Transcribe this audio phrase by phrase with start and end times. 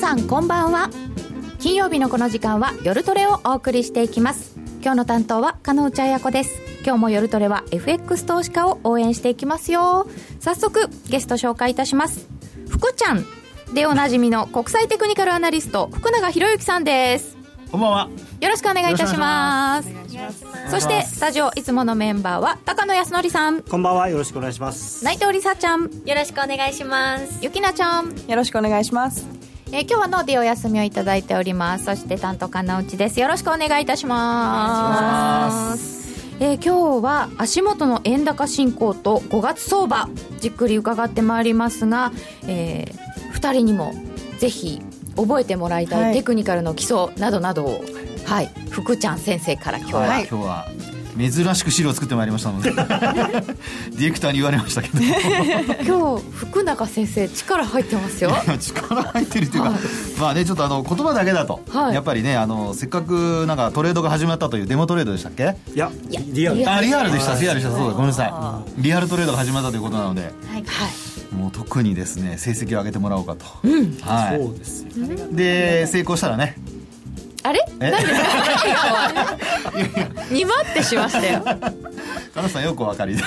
[0.00, 0.88] さんこんばんは。
[1.58, 4.56] 金曜日のこの時間は夜トレをお送りしていきます。
[4.80, 6.58] 今日の担当は加納内彩子です。
[6.86, 10.08] 今日も夜トレは FX 投資家を応援していきますよ。
[10.40, 12.26] 早速ゲスト紹介いたします。
[12.70, 13.26] 福ちゃん
[13.74, 17.36] でおなじみの国際テクニカルアナリスト福永博之さんです。
[17.70, 18.08] こんばんは。
[18.40, 19.90] よろしくお願いいたします。
[20.70, 23.60] そしてスタジオいつものメンバーは高野康則さん。
[23.60, 24.08] こんばんは。
[24.08, 25.04] よろしくお願いします。
[25.04, 25.82] 内藤梨沙ちゃん。
[25.82, 27.38] よろしくお願いします。
[27.42, 28.16] ゆきなちゃん。
[28.26, 31.84] よろしくお願いしますえー、今日はノーディお休みをいただいております。
[31.84, 33.20] そして担当かなうちです。
[33.20, 36.00] よろしくお願いいたします。
[36.40, 40.08] えー、今日は足元の円高進行と5月相場
[40.40, 42.10] じっくり伺ってまいりますが、
[42.48, 43.94] えー、2人にも
[44.38, 44.82] ぜひ
[45.16, 47.84] 覚えてもらいたいテクニカルの基礎などなどを、
[48.24, 50.66] はい、福ちゃん先生から今日は、はい、今日は
[51.20, 54.98] 珍しく資料を作ってまいりましたので ディレクターに言われましたけど。
[55.00, 58.32] 今日福永先生力入ってますよ。
[58.58, 59.80] 力入ってるっていうか、はい、
[60.20, 65.56] まあねちょっとあの言葉だけだと、はい、やっぱりねあのせっかくなんかトレードが始まったというデモトレードでしたっけ？
[65.74, 65.90] いや
[66.32, 67.38] リアルあリアルでした。
[67.38, 67.76] リアルでした。
[67.76, 68.82] そうだごめんなさい。
[68.82, 70.22] リアルトレードが始まったということなので。
[70.22, 70.64] はい、
[71.34, 74.84] もう特にですね成績を上げてもらおうかと、うん、はい、そうです
[75.32, 76.56] で成功したらね
[77.42, 77.64] あれ？
[77.78, 79.36] 何ですか？
[80.30, 81.42] にまってしましたよ。
[82.34, 83.22] 加納さんよくお分かりで。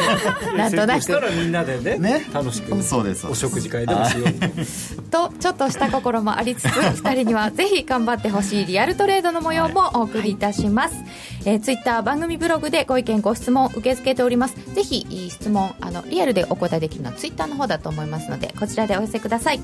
[0.56, 1.02] なんとなく。
[1.02, 2.26] したらみんなでねね？
[2.32, 3.26] 楽しくそうです。
[3.26, 5.02] お食事会でもしよう。
[5.10, 6.66] とちょっとした心もありつつ
[7.02, 11.04] 2人にはぜひ頑張ってほしいリアルトレードの模様もお送りいたします、はい、
[11.46, 14.54] えー、ツイッター番組ブログでご意見ご質問受け付けております。
[14.74, 19.60] ぜひ質問あのリアルでお答えできるのはツイッターの方だと思いますのでこちらでお寄せください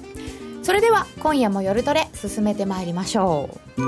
[0.62, 3.80] それでは今夜も夜トレ進めてまいりましょう。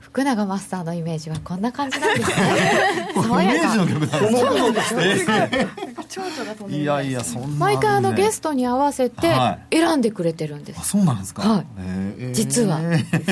[0.00, 3.10] 福永マスターのイメージはこんな感じなんですね。
[3.14, 5.68] 爽やかの曲なんですね
[6.68, 9.34] いやいやそんな、ね、毎回あのゲストに合わせて
[9.70, 12.06] 選んでくれてるんです、はい、そうなんですか、はい、え。
[12.30, 12.80] ー、実は、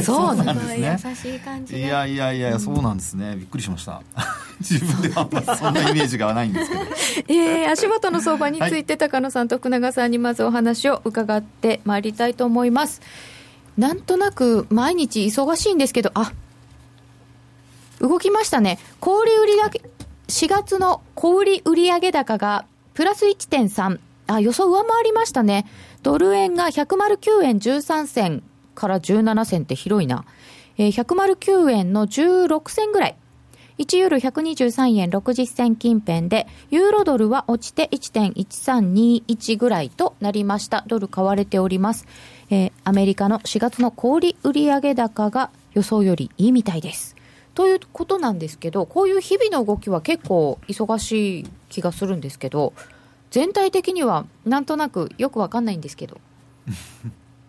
[0.03, 0.99] そうなんですね。
[1.05, 3.37] 優しい感じいやいやいやそうなんですね。
[3.37, 4.03] びっくりしました。
[4.61, 6.83] 自分ではそんなイメージがないんですけど。
[7.35, 13.01] えー、足元の相場について高野さんと福永さんにまずお話を伺ってまいりたいと思います。
[13.77, 16.31] なんとなく毎日忙しいんですけどあ
[18.01, 18.79] 動きましたね。
[19.01, 19.83] 小売売上
[20.29, 23.99] 4月の小売売上高がプラス1.3。
[24.29, 25.67] あ、予想上回りましたね。
[26.03, 28.43] ドル円が109円13銭
[28.75, 30.25] から17銭って広いな。
[30.79, 33.17] えー、109円の16銭ぐらい。
[33.79, 40.85] 1ユーロ123円60銭近辺で、ユーロドルは落ちて1.1321ぐらいとなりました。
[40.87, 42.07] ドル買われております。
[42.51, 47.14] えー、アメリカの4月の小売売上高が予想よりいいみたいです。
[47.55, 52.73] ということなんですけど、こういう日々の動きは結構忙しい気がするんですけど、
[53.31, 56.21] 全体的にはなんとなくよくわかんないんですけど。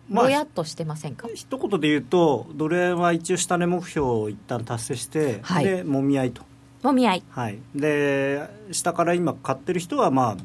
[0.08, 1.28] まあ、ぼやっとしてませんか？
[1.34, 6.42] 一言で言うと、ドル円は一応、下値目標を一旦達成して、はい、でもみ合いと。
[6.84, 10.36] もみ合い、はい、で下から今、買ってる人は、まあ、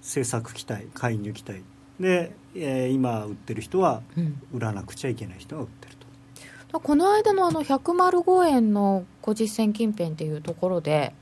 [0.00, 1.62] 政策期待、介入期待
[2.00, 4.02] で、えー、今、売ってる人は、
[4.52, 5.85] 売らなくちゃいけない人は売ってる。
[6.72, 11.14] この間のあの105円の50銭近辺っていうところで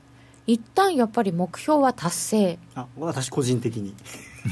[0.47, 2.59] 一旦やっぱり目標は達成。
[2.75, 3.95] あ私個人的に。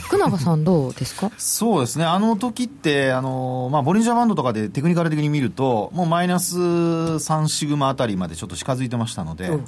[0.05, 1.29] 福永さんどうですか？
[1.37, 2.05] そうですね。
[2.05, 9.65] あの時ってあの、まあ、ボリンジャーバンドとかでテクニカル的に見るともうマイナス3シグマあたりまでちょっと近づいてましたので、うん、ま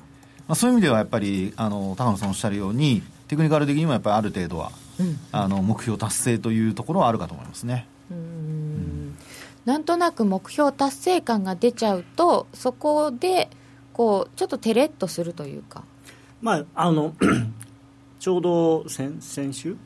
[0.50, 7.88] あ、そういう意味ではやっぱりあの高野さんおっしゃるようにテクニカル的にもやっぱりある程度は、うん、あの目標達成というところはあるかと思いますね。
[8.10, 8.45] うん
[9.66, 13.50] なんとなく目標達成感が出ちゃうとそこで
[13.94, 15.84] こうちょっと照れっとするというか。
[16.42, 17.16] まああの
[18.20, 19.78] ちょうど先先週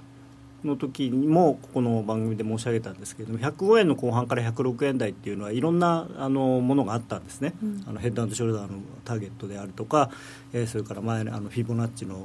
[0.66, 10.12] の時にもここの番組で申し上げたんですけれども105円の後半から106円台っていうのはいろんなあのものがあったんですね、うん、あのヘッドショルダーのターゲットであるとか、
[10.52, 12.16] えー、それから前のあのフィボナッチの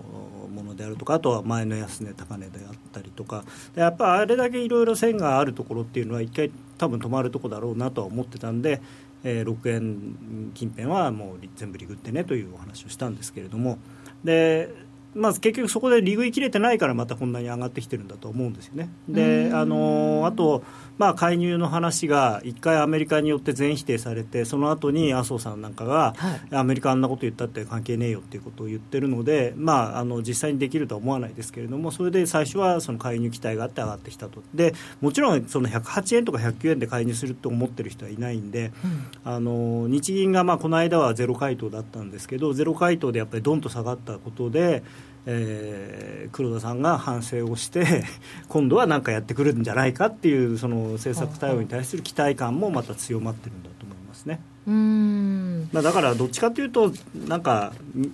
[0.52, 3.44] ものであるとかあとは前の安値高値であったりとか。
[3.74, 8.80] やっぱあれだけいろいろ線があるところっていうのは一回多分止まるとこだろうなとは思ってたんで、
[9.22, 13.78] えー、6円近辺はもう全部リグってねというお話をしたんですけれども。
[14.22, 14.70] で
[15.14, 18.88] まず結局そこで利食い切れてないからまたこんなに上がってきてるんだと思うんですよね。
[19.08, 20.62] であのあと
[20.96, 34.42] まあ、介入の話が一回アメリカによって全否定されてその後に麻生さんなんかが、はい、アメリカあんなこと言ったって関係ねえよっていうことを言ってるので、まあ、あの実際にできるとは思わないですけれどもそれで最初はその介入期待があって上がってきたと。
[34.54, 44.84] でもちろんその108円とか109円で介入すると思ってる人はいないんで、うん、あの日銀がまあこの間はゼロ回答だったんですけどゼロ回答でやっぱりどんと下がったことで
[45.26, 48.04] えー、黒田さんが反省をして
[48.48, 54.40] 今度は何かやってくるんじゃないかっていうその政策対応に対する期待感もまた強まってるんだと思いますね。
[54.66, 55.68] うん。
[55.72, 56.92] まあ、だからどっちかというと
[57.26, 57.72] なんか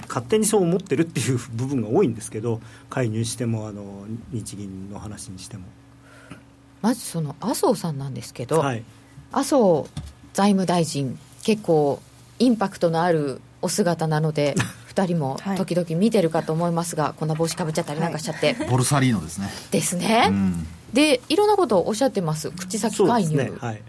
[0.09, 5.65] 勝手にそう思ってるっていう部分が多いんですけど介入してもあの日銀の話にしても。
[6.83, 8.83] まずその麻生さんなんですけど、はい。
[9.33, 9.89] 麻生
[10.33, 12.01] 財務大臣結構
[12.39, 14.55] インパクトのあるお姿なので
[14.93, 15.57] 2人もはい。
[15.57, 19.49] 時々見てるかと思いますが、こんな帽子かぶっちゃったりなんかしちゃって、ボルサリーノですね。
[19.71, 20.67] ですね、うん。
[20.93, 22.51] でいろんなことをおっしゃってます。
[22.51, 23.59] 口先そう介入、ですね。
[23.61, 23.83] はい。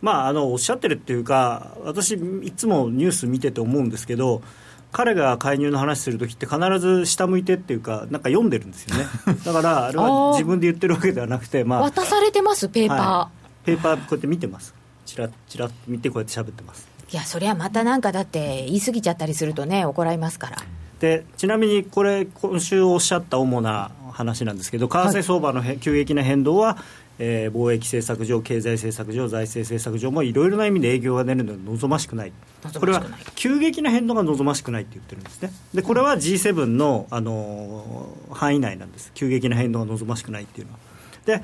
[0.00, 4.42] まあ、あのおっしゃってるっていうか私いつもニュース見てて思うんですけど
[4.90, 9.06] 彼が介入の話するときって必ず下向いてっていうかなんか読んでるんですよね。
[9.46, 13.30] だからあれは自分で言ってるわけではなくて、まあ、渡されてますペーパー、は
[13.62, 13.66] い。
[13.66, 14.74] ペーパーこうやって見てます。
[15.06, 20.56] チラッチラッと見てこうやって喋ってますい、やそりゃまたなんかだって言い過ぎちゃったりするとね怒られますから。
[21.00, 26.78] でちなみにこれ今週おっしゃった主な話なんですけど為替相場のへ急激な変動は、
[27.18, 32.32] えー貿易政策上経済政策上財政政策上もいろいろな意味で影響が出るので望ましくない。
[32.78, 33.04] これは
[33.34, 35.52] 急激な変動が望ましくないって言ってるんですね。
[35.74, 39.10] でこれは G7 の、あのー範囲内なんです。
[39.14, 40.78] 急激な変動が望ましくないっていうのは。
[41.26, 41.42] で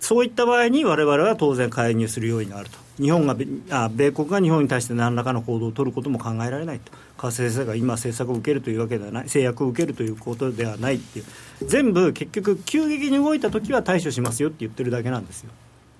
[0.00, 6.92] そういった場合に我々は当然介入する用意があると日本がべあ米国が日本に対して何らかの行動を取ることも考えられないと。
[6.92, 11.24] 為替先生が今政策を受けるというわけではない制約を受けるということではないっていう。
[11.66, 15.50] 全部結局急激に動いた時は対処しますよって言ってるだけなんですよ。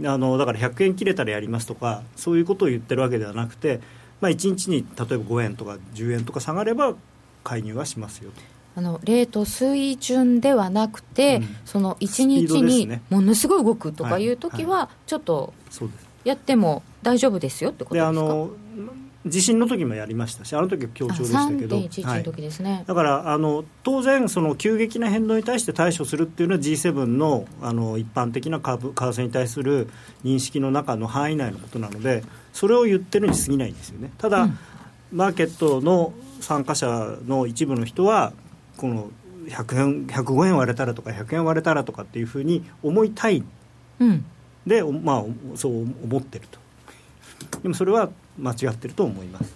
[0.04, 3.80] あのだから100円切れたらやりますとかそういうことを言ってるわけではなくて、
[4.20, 6.94] まあ、1日に例えば5円とか10円とか下がれば
[7.44, 8.40] 介入はしますよと。
[8.76, 11.56] あのレート水準ではなくて、うん。
[11.64, 18.12] その1スピー日にものすごい動くとかいう時ははちょっとそうですやっても大丈夫ですよってことですか？
[18.12, 18.50] であの
[19.26, 29.88] 地震の時もやりましたしあの時は強調でしたけど、3.11の時ですね、だからあの当然、その急激な変動に対して対処するっていうのは G7 のあの一般的な株為替に対する
[30.24, 32.22] 認識の中の範囲内のことなので
[32.52, 34.10] それを言ってるに過ぎないんですよね。
[34.18, 34.58] ただ、うん。
[35.10, 38.34] マーケットの参加者の一部の人は
[38.76, 39.10] この
[39.46, 43.42] 100円105円割れたらとか100円割れたらとかっていうふうに思いたい
[44.00, 44.24] うん
[44.66, 45.24] で、おまあ、
[45.56, 46.58] そう思ってると。
[47.62, 48.08] でもそれは
[48.38, 49.54] 間違ってると思います。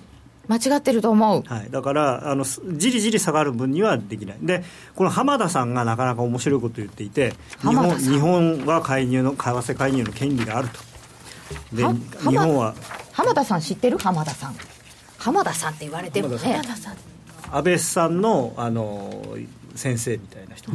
[0.49, 1.43] 間違ってると思う。
[1.47, 4.39] はい、だからあのすじりじり下がる分にはできない。
[4.41, 4.65] で
[4.95, 10.81] この浜田さんがなかなか面白いことを言っていて日本日本は介入の為替介入の権利があると。
[11.77, 12.75] では日本は
[13.13, 13.99] 浜田さん知ってる？
[13.99, 14.55] 浜田さん。
[15.19, 16.39] 浜田さんって言われてもね。
[16.39, 19.23] 浜安倍さんのあの
[19.79, 20.73] 先生みたいな人。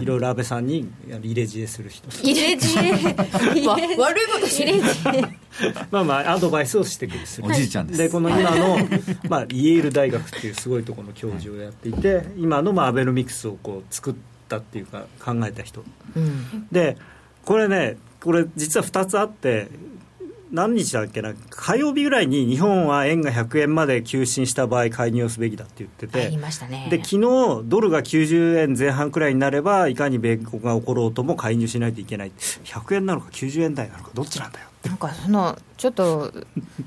[0.00, 2.08] いろいろ安倍さんにあの入れ知恵する人。
[2.22, 2.92] 入れ知恵。
[3.66, 4.80] わ悪いことしれ
[5.90, 7.20] まあまあアドバイスをしてくる。
[7.42, 7.98] おじいちゃんです。
[7.98, 8.78] でこの今の、
[9.28, 14.14] まあ、イェール大学っていうすごいところの教授をやっていて今の、まあ、アベノミクスをこう作っ
[14.48, 15.82] たっていうか考えた人。
[16.14, 16.68] うん。
[16.70, 16.96] で
[17.44, 19.68] これねこれ実は2つあって
[20.52, 21.32] 何日だっけな？
[21.50, 26.36] 火曜日ぐらいに日本は円が100円まで急進した場合介入をすべきだって言ってて。
[26.36, 26.88] ましたね。
[26.90, 32.32] で昨日ドルが90円前半くらいになればいかに米国が起ころうとも介入しないといけない。
[32.64, 34.66] 100円なのか90円台なのかどっちなんだよ。
[34.84, 36.32] なんかそのちょっと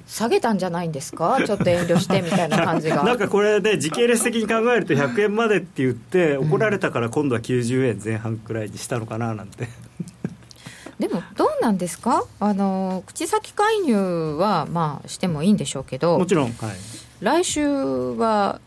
[0.05, 1.39] 下げたんじゃないんですか？
[1.43, 3.01] ちょっと遠慮してみたいな感じが。
[3.03, 9.67] なんかこれで時系列的に考えると100円までって言って怒られたから今度は90円前半くらいにしたのかななんて
[10.99, 12.25] でもどうなんですか？
[12.39, 16.53] あの口先介入はまあしてもいいんでしょうけどもちろん。
[16.53, 16.75] はい、
[17.21, 18.61] 来週は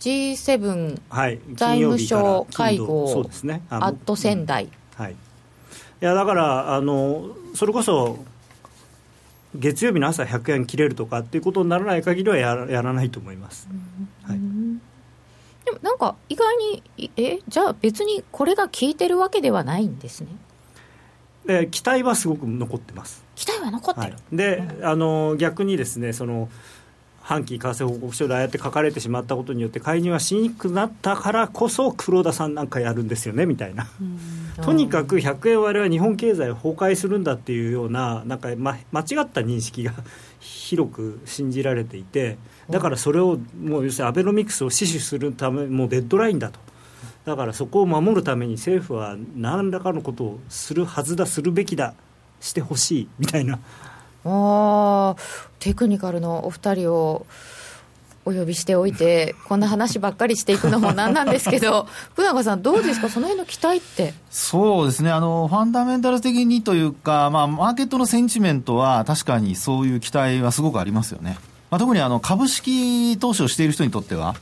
[0.00, 3.62] G7 はい、財務省会合そうですね。
[3.70, 5.16] アット仙台、はい、い
[6.00, 8.18] やだからあのそれこそ
[9.54, 13.66] 月曜日の朝100円切れるとかっていうことにならない限りはやらやらないと思います、
[14.22, 14.38] はい、
[15.64, 20.28] でもなんか意外にいえじゃあ別にこれが効いてるわけではないんですね
[21.48, 24.10] で期待はすごく残ってます、期待は残ってはい。
[24.10, 26.50] る、、であの逆にですねその
[27.22, 33.86] 半期為替報告書でああやって書かれてしまったことによって介入はしにくくなったからこそ黒田さんなんかやるんですよねみたいな。
[34.62, 39.94] とにかく100円割れは日本経済を崩壊するんだっていうようななんか、ま、間違った認識が
[40.40, 42.36] 広く信じられていて
[42.68, 46.60] だからそれをもう要するにアベノミクスを死守するためもうデッドラインだと
[47.28, 51.94] だからそこを守るために政府は何らかのことをするはずだするべきだ
[52.40, 53.60] してほしいみたいな。
[54.24, 55.16] あー
[55.60, 57.26] テクニカルのお二人を
[58.24, 63.08] お呼びしておいてこんな話ばっかりしていくのもなんなんですけど 福永さんどうですか？
[63.08, 64.12] その辺の期待って？
[64.30, 71.38] そうですね、あのファンダメンタル的にというか、まあ、マーケットのセンチメントは、確かにそういう期待はすごくありますよね、
[71.70, 74.34] まあ、特にあの株式投資をしている人にとっては、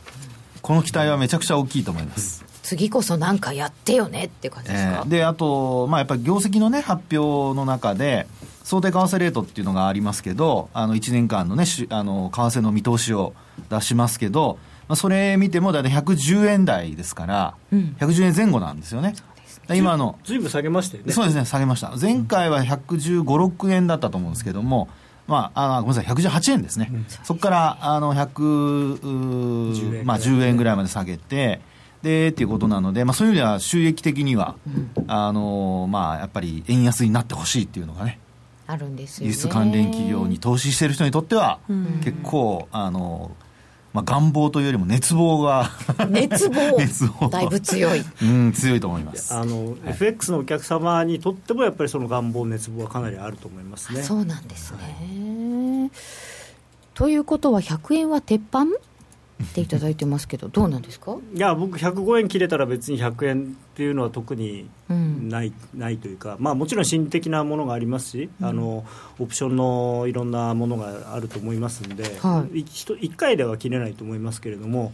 [0.62, 2.44] この期待はめちゃくちゃ大きいと思います。
[2.66, 8.26] 次こそ何かやってよねっていう感じですか、えー、であと、まあ、やっぱり業績の、ね、発表の中で
[8.64, 13.34] 想定為替レートっていうのがありますけどあの1年間の,、ね、あの為替の見通しを
[13.70, 14.58] 出しますけど、
[14.88, 19.14] まあ、それ見ても大体110円台ですから、うん、110円前後なんですよね。
[19.72, 21.12] 今のずいぶん下げましたよね。
[21.12, 21.92] そうですね下げました。
[22.00, 24.88] 前回は115、6円だったと思うんですけども、
[25.28, 31.60] まあ、あごめんなさい118円ですね、うん、そこからあの110円,、まあ、10円ぐらいまで下げて
[32.06, 38.20] でっていうことなので、まあ、そういう意味では収益的には、うん、あのまあ、やっぱり円安になってほしいっていうのがね
[38.68, 41.60] あるんですよ、輸出関連企業に投資している人にとっては、
[42.02, 43.30] 結構あの
[43.92, 45.70] まあ、願望というよりも熱望が
[46.10, 46.76] 熱望。
[46.76, 49.32] 熱望だいぶ強い、うん、強いと思います。
[49.34, 54.02] あの、はい、FX のお客様にとってもやっぱりその願望熱望はかなりあると思いますね。
[54.02, 55.90] そうなんですね、はい、
[56.92, 58.64] ということは100円は鉄板？
[58.64, 58.66] っ
[59.44, 61.16] ていただいてますけど、どうなんですか？
[61.34, 68.84] いや、僕、105円切れたら別に100円っていうのは特にない,、ないというか、まあ、もちろん心理的なものがありますし、うん、あの
[69.18, 74.92] オプションのいろんなものがあると思いますんで、はい、1, 1回では切れないと思いますけれども。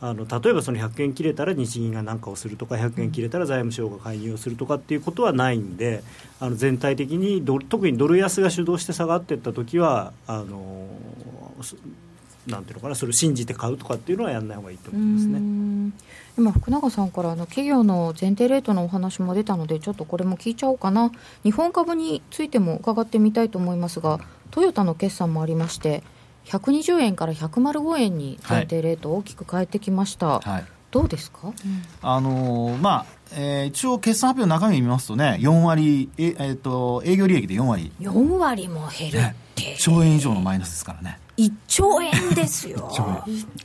[0.00, 6.02] あの例えばその100円切れたら日銀が何かをするとか100円切れたら財務省が介入をするとかっていうことはないんで
[6.40, 10.86] あの全体的に特にドル安が主導して下がっていった時はあの
[12.46, 15.92] なんていうのかなそれを信じて買うとかっていうのはやらない方がいいと思いますね。
[16.36, 21.10] 今福永さんからあの企業の前提レートのお話も出たのでちょっとこれも聞いちゃおうかな。
[21.42, 24.20] 日本株についても伺ってみたいと思いますが
[24.50, 26.02] トヨタの決算もありまして
[26.46, 31.54] 120円から105円に前提レート大きく変えてきました、はい、どうですか、うん、
[32.02, 41.18] あのー、まあえー、一応、決算発表の中身見ますとね、4割、ええー、と営業利益で4割、4割も減るって、ね、兆円以上のマイナスですからね。
[41.36, 42.90] 1兆円ですよ。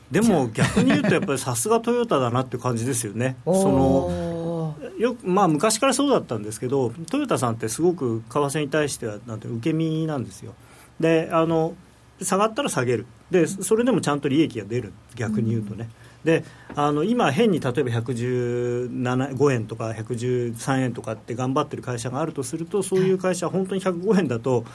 [0.10, 3.38] でも逆に言うとやっぱりさすがトヨタだなっていう感じですよね。
[3.46, 10.54] そのよまあ、昔からそうだったんですけどトヨタさんってすごく為替に対してはなんて受け身なんですよ。
[11.00, 11.74] であの
[12.22, 13.06] 下がったら下げる。
[13.32, 14.94] でそれでもちゃんと利益が出る。
[15.16, 15.90] 逆に言うとね、
[16.26, 16.44] うん、で
[16.76, 24.66] あの今変に例えば115円とか113円とかって頑張ってる会社があるとするとそういう会社は本当に105円だと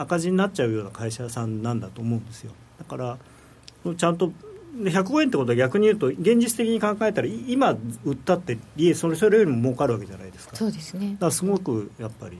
[0.00, 2.52] 赤字になっちゃうような会社さんなんだと思うんですよ。
[2.78, 3.18] だから
[3.96, 4.32] ちゃんと
[4.78, 10.56] 105円ってことは逆に言うと現実的に考えたら今売ったって利益それそれよりも儲かるわけじゃないですか。
[10.56, 11.12] そうですね。
[11.12, 12.38] だからすごくやっぱり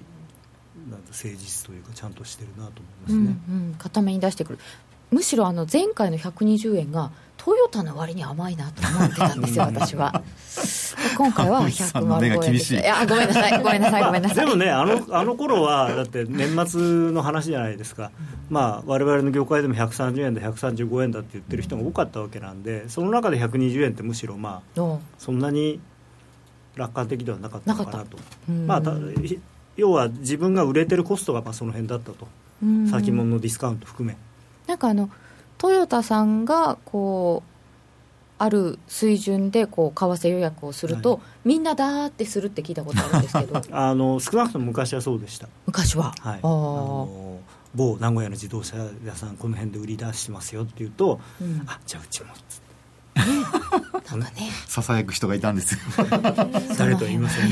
[0.90, 2.72] なん誠実というかちゃんとしてるなと思い
[3.04, 4.58] ますね、うんうん、固めに出してくる。
[5.10, 10.22] むしろあの前回の120円がトヨタの割に甘いなと思ってたんですよ、 私は。
[11.16, 12.74] 今回は105円です。
[12.74, 14.44] いや、ごめんなさい、ごめんなさい、 ごめんなさい。
[14.44, 18.10] でもね、あのあの頃は、だって年末の話じゃないですか、
[18.50, 25.80] まあ、われわれの業界でも130円だ、135円だって言ってる人が多かったわけなんで、その中で120円ってむしろ、まあ、そんなに
[26.74, 28.18] 楽観的ではなかったのかなと。
[28.66, 28.82] まあ
[29.76, 32.26] 要は自分が売れてるコストがまあその辺だったと、
[32.90, 34.16] 先物のディスカウント含め。
[34.66, 35.08] なんかあの
[35.58, 37.58] トヨタさんがこう
[38.38, 43.60] ある水準でこう為替予約をすると、はい、みんなだーってするって聞いたことあるんですけど。
[43.76, 45.48] あの少なくとも昔はそうでした。
[45.66, 47.40] 昔は、はい、あの
[47.74, 52.68] 某名古屋の自動車屋さんこの辺で売り出してますよって言うと、うん、あじゃあうちもっつって。
[53.18, 53.24] ね、
[54.10, 54.50] なんかね。
[54.66, 55.80] ささやく人がいたんですよ。
[56.78, 57.48] 誰とは言いません。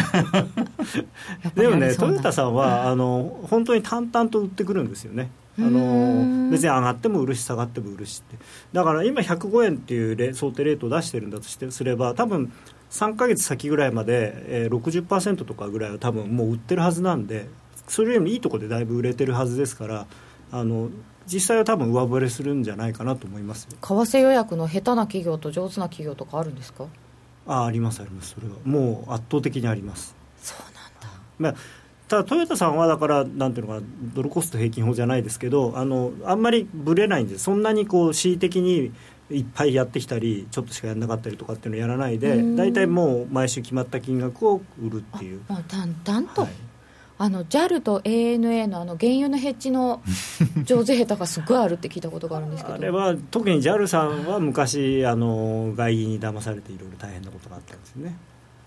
[1.57, 8.37] でもねトヨタさんはあの本当に淡々と売ってくるんですよねあの別に上がっても売るし下がっても売るしって。
[8.73, 12.53] だから今105円っていう想定レートを出してるんだとしてすれば多分
[12.91, 14.33] 3か月先ぐらいまで、
[14.65, 17.49] えー、60%とかぐらいは多分もう売ってるはずなんで
[17.89, 20.07] それよりもいいところでだいぶ売れてるはずですから
[20.53, 20.91] あの
[21.27, 26.87] 実際は多分上振れするんじゃないかなと思います為替予約の下手な企業と上手な企業とかあるんですか？
[27.49, 28.35] あありますあります。
[28.35, 28.55] それは。
[28.65, 30.17] もう圧倒的にあります。
[30.43, 31.55] そうなんだ、まあ
[32.09, 38.93] ただトヨタさんはだからなんていうのかなドルコスト平均法じゃないですけどあのあんまりぶれないんでそんなにこう恣意的に
[39.31, 45.41] いっぱいやってきたりちょっとしかやらなかったりとかっていうのをやらないで大体もう毎週決まった金額を売るっていう。
[45.49, 46.51] もう淡々と、はい、
[47.19, 50.01] あの JAL と ANA のあの原油のヘッジの
[50.63, 52.77] 上手下手がすごいあるって聞いたことがあるんですけど。
[52.77, 58.17] あれは特に JAL さんは昔あの外銀に騙されていろいろ大変なことがあったんですね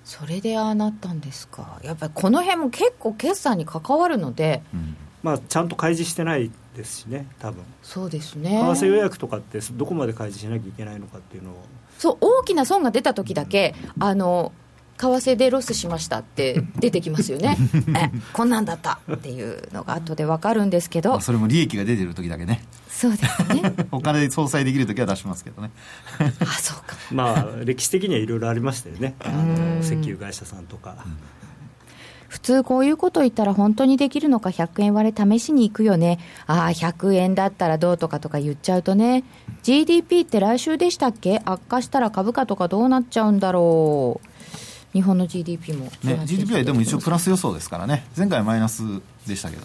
[0.10, 1.80] それでああなったんですか。
[1.84, 7.64] やっぱりこの辺も結構決算に関わるので、うん、まあ、ちゃんと開示してないですしね多分。
[7.84, 8.60] そうですね。
[8.60, 11.64] 為替予約とかってどこまで開示しなきゃいけないのかっていうのを。
[12.00, 14.52] そう大きな損が出た時だけ、うん、あの
[14.98, 17.56] 為替でロスしましたって出てきますよね。
[17.96, 21.20] えこんなんだったっていうのが後で分かるんですけど。
[21.20, 22.66] それも利益が出てる時だけね
[23.00, 23.74] そうですね。
[23.92, 25.72] お金で相殺できる時は出しますけどね。
[26.42, 26.98] あそうか。
[27.14, 29.16] まあ歴史的にはいろいろありましたよね。
[29.24, 30.98] あの石油会社さんとか、
[32.28, 36.20] 普通こういうこと言ったら本当にできるのか100円割れ試しに行くよね。
[36.46, 39.24] ああ100円だったらどうとかとか言っちゃうとね。
[39.64, 41.42] GDP って来週でしたっけ？
[41.46, 44.28] 悪化したら株価とかどうなっちゃうんだろう。
[44.92, 48.06] 日本の GDP も、ね、GDP はでも一応プラス予想ですからね。
[48.18, 48.84] 前回マイナス
[49.26, 49.64] でしたけど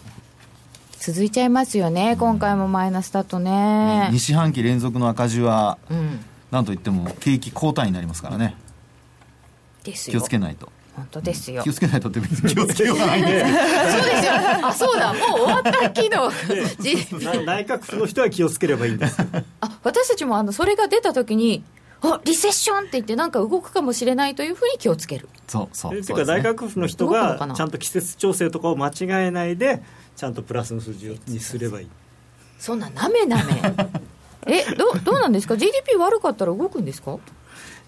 [1.07, 4.09] 続いちゃいますよね、今回もマイナスだとね。
[4.11, 8.57] 2四半期連続の赤字は、うん、なんといっても景気後退になりますからね、
[9.83, 10.19] ですよ。
[10.19, 10.73] 気をつけないと。
[10.97, 11.63] 本当ですよ。
[11.63, 12.55] 気をつけないとって別に。
[12.55, 13.47] 気をつけようがないんそうです
[14.25, 14.33] よ。
[14.63, 16.09] あ、そうだ、もう終わった昨日。
[17.45, 19.19] 内閣府の人は気をつければいいんです。
[19.61, 21.63] あ、私たちもあのそれが出た時に。
[22.01, 25.29] あリセッションって言ってなんか動くかもしれないというふうに気をつける。
[25.49, 25.93] そうそう。
[25.93, 26.43] というそうですね。
[26.43, 29.83] か内閣府の人がちゃんと季節調整とかを間違えないで
[30.25, 31.89] ちゃんとプラスの数字にすればいい。
[32.59, 33.61] そんななめなめ。
[34.47, 37.19] えどどうなんですか？GDP 悪かったら動くんですか？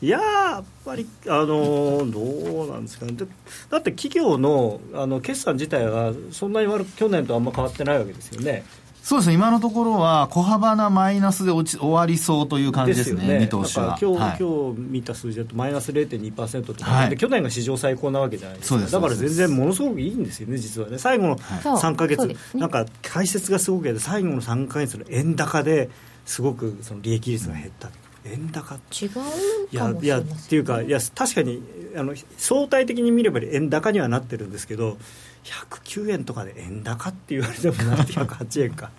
[0.02, 3.24] いやーやっぱり、あのーどうなんですかね、だ
[3.70, 8.64] だって企業のあの決算自体は、そんなに悪く去年とあんま変わってないわけですよね。
[9.06, 9.34] そうですね。
[9.36, 13.90] 今のところは小幅なマイナスで落ち終わりそうという感じですねよ見通しは。
[13.90, 14.36] だから今日、はい。
[14.40, 17.10] 今日見た数字だとマイナス0.2%とか、はい。
[17.10, 18.80] で去年が史上最高なわけじゃないですか。
[18.84, 20.98] だから全然ものすごくいいんですよね実はね。
[20.98, 21.76] 最後のそう。
[21.76, 22.60] 3か月、そうですね。
[22.60, 25.88] なんか解説がすごくて最後の3か月の円高で
[26.24, 27.88] すごくその利益率が減った
[28.32, 29.10] 円高違う
[29.70, 31.62] いやいやかもしれませんっていうかいや確かに
[31.96, 34.98] あの相対的に見れば円高にはなってるんですけど
[35.44, 38.90] 109円とかで円高って言われてもなって108円か。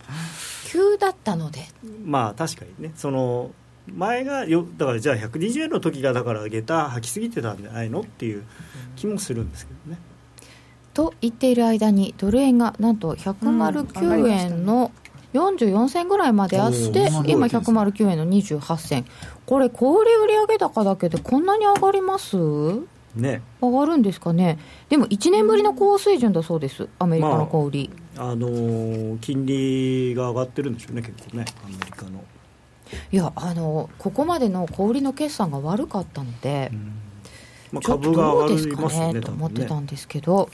[0.65, 1.65] 急だったので。
[2.05, 2.93] まあ確かにね。
[2.95, 3.51] その
[3.93, 8.43] 前がよだからじゃあ120円の時がだから下駄履きすぎてたんじゃないのっていう
[8.95, 9.99] 気もするんですけどね。
[10.93, 14.91] と言っている間にドル円がなんと109円の
[15.37, 19.05] 44銭ぐらいまであって、今109円の28銭。
[19.45, 22.35] これ小売売上高だけでこんなに上がります？
[23.15, 23.41] ね。
[23.61, 24.59] 上がるんですかね？
[24.89, 26.87] でも1年ぶりの高水準だそうです。
[26.99, 32.23] アメリカの小売、あのー金利が上がってるんでしょうね結構ねアメリカの、
[33.11, 36.71] いやあのここまでの小売の決算が悪かったので、
[37.71, 39.21] まあ、ちょっと株がどう上がですかね？
[39.21, 40.49] と思ってたんですけど、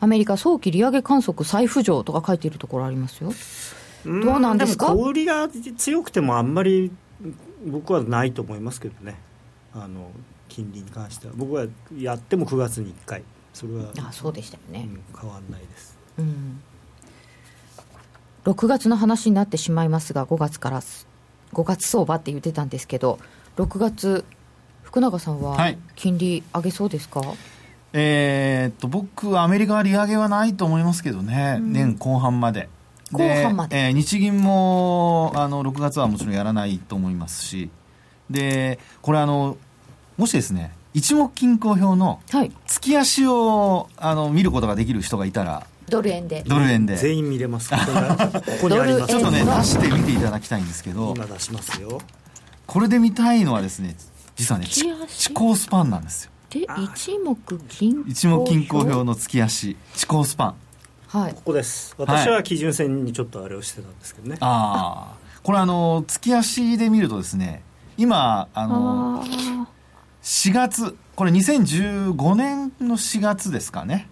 [0.00, 3.32] アメリカ早期利上げ観測再浮上とか書いているところありますよ。
[4.06, 4.20] うん。
[4.22, 4.86] どうなんですか？
[4.86, 6.90] でも小売りが強くてもあんまり
[7.66, 9.16] 僕はないと思いますけどね。
[9.74, 10.10] あの
[10.48, 11.34] 金利に関しては。
[11.36, 13.22] 僕はやっても9月に1回。
[13.52, 15.98] それはあそうでしたよね、うん変わんないです。
[16.18, 16.60] うん、
[18.44, 23.18] 6月の話になってしまいますが5月から5月相場って言ってたんですけど
[23.56, 24.24] 6月
[24.84, 25.78] 福永さんははい。
[25.96, 27.22] 金利上げそうですか、
[27.92, 32.68] えーっと僕はアメリカは利上げはないと思いますけどね、年後半まで。
[33.12, 33.76] 後半まで。
[33.76, 37.70] えー日銀もあの6月はもちろんやらないと思いますし。
[38.30, 39.56] でこれあの
[40.16, 42.52] もしですね一目均衡表のはい。
[42.66, 46.44] 月足をあの見ることができる人がいたらドル円で。
[46.46, 46.96] ドル円で。
[46.96, 47.70] 全員見れます。
[47.70, 49.06] ここにます。
[49.08, 51.14] ちょっとね出して見ていただきたいんですけど。
[51.16, 52.00] 今出しますよ。
[52.66, 53.96] これで見たいのはですね
[54.36, 57.36] 実はね地高スパンなんですよで一目
[57.68, 60.54] 均衡一目均衡表の月足地高スパン。
[61.06, 61.34] はい。
[61.34, 61.94] ここです。
[61.96, 67.62] 私は基準線にちょっとあれをしてたんですけどね、ああこれあの月足で見るとですね
[67.96, 69.66] 今あのあー。
[70.22, 74.08] 4月これ2015年の4月ですかね？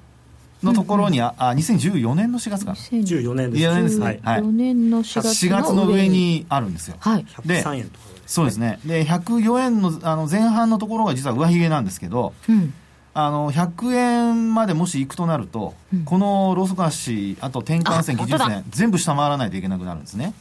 [0.63, 2.77] のところに、ああ2014年の4月かな。
[2.77, 3.65] 14年です。
[3.65, 3.99] 14年です。
[3.99, 4.41] ねはい、はい。
[4.43, 6.97] 4年の4月4月の上にあるんですよ。
[7.01, 7.27] はい。
[7.45, 8.79] で103円とかそうですね。
[8.85, 12.75] で104円のあの前半のところが実は上髭なんですけどうん。
[13.15, 16.05] あの100円までもし行くとなると、うん。
[16.05, 20.35] このローソク足あと転換線あ基準本当線全部下回らないといけなくなるんですね。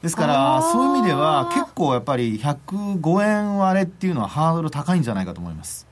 [0.00, 5.86] ですからそういう意味では結構やっぱり105円割れっていうのはハードル高いんじゃないかと思います。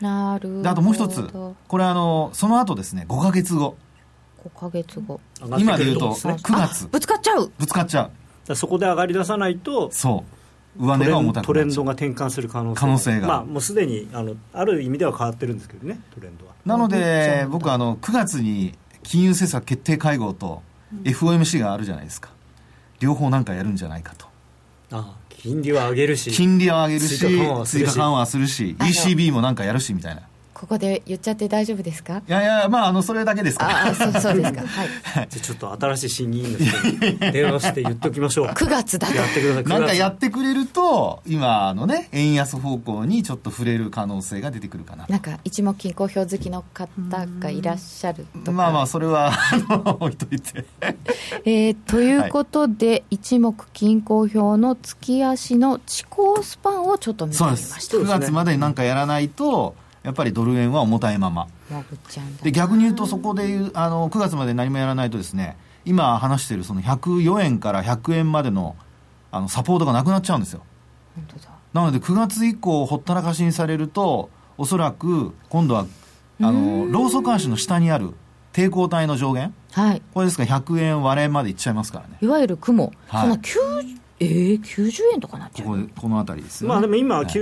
[0.00, 0.62] なるほど。
[0.62, 1.28] であともう一つ。
[1.68, 3.76] これあのその後ですね5か月後。
[4.46, 5.20] 5ヶ月後。
[5.58, 6.88] 今で言うとるとこですね9月。
[6.88, 7.52] ぶつかっちゃう。
[7.58, 8.10] ぶつかっちゃ
[8.48, 8.54] う。
[8.56, 10.43] そこで上がり出さないとそう
[10.78, 13.28] 上値トレンが重たくトレンドが転換する可能性可能性が。
[13.28, 16.52] まあもうすでにあのある意味では変わってるんですけどねトレンドは。
[16.64, 20.62] なのでだ僕あの9月に金融政策決定会合と
[21.04, 22.30] FOMC があるじゃないですか。
[23.00, 24.26] 両方なんかやるんじゃないかと。
[24.90, 26.30] ああ金利は上げるし。
[26.30, 27.38] 金利は上げるし追
[27.84, 30.22] 加緩和はするし ECB もなんかやるしみたいな
[30.64, 32.22] こここで言っちゃって大丈夫ですか？
[32.26, 33.86] いやいやまああのそれだけですから。
[33.86, 34.62] ああそうそうですか。
[34.66, 34.88] はい。
[35.14, 38.46] じゃあちょっと新しい審議員の人に電話して言っておきましょう。
[38.48, 39.64] 9月だとやってください。
[39.64, 45.04] なんかやっってくれると今のね円安方向にちょっと触れる可能性が出てくるかな。
[45.08, 46.88] なんか一目金公表好きの方
[47.40, 48.52] がいらっしゃるとか。
[48.52, 50.64] まあまあそれはあの置いといて。
[51.44, 57.66] えーということで、一目金公表の月足の地高スパンをちょっと見てそうです。
[57.68, 59.74] みました9月までに何かやらないと
[60.04, 61.48] やっぱりドル円は重たいまま。
[62.42, 68.76] で逆に言うとそこでいうあの9月まで何もやらないとですね今話しているその104円から100円までの
[69.32, 70.62] あのサポートがなくなっちゃうんですよ。
[71.16, 71.50] 本当だ。
[71.72, 75.86] なので9月以降ほったらかしにされるとおそらく今度は
[76.40, 78.12] あのローソク足の下にある
[78.52, 79.52] 抵抗体の上限？
[79.72, 80.02] はい。
[80.12, 80.44] これですか？
[80.44, 82.18] ら100円割れまでいっちゃいますからね。
[82.20, 83.20] いわゆる雲、はい。
[83.22, 86.74] そんな90えー、90円とかなっちゃうここでこの辺りですよね。
[86.74, 87.32] まあでも今ははい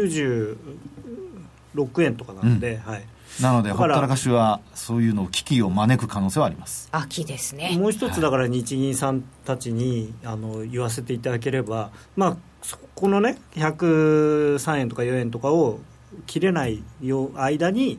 [1.75, 3.05] 96円とかなんで、はい。
[3.41, 6.89] なのでほったらかしはそういうのを危機を招く可能性はあります。
[6.93, 7.77] 秋ですね。
[7.79, 15.81] もう一つだから日銀さんたちにあの言わせていただければ、まあ、そこのね103円とか4円とかを
[16.27, 17.99] 切れないよ間に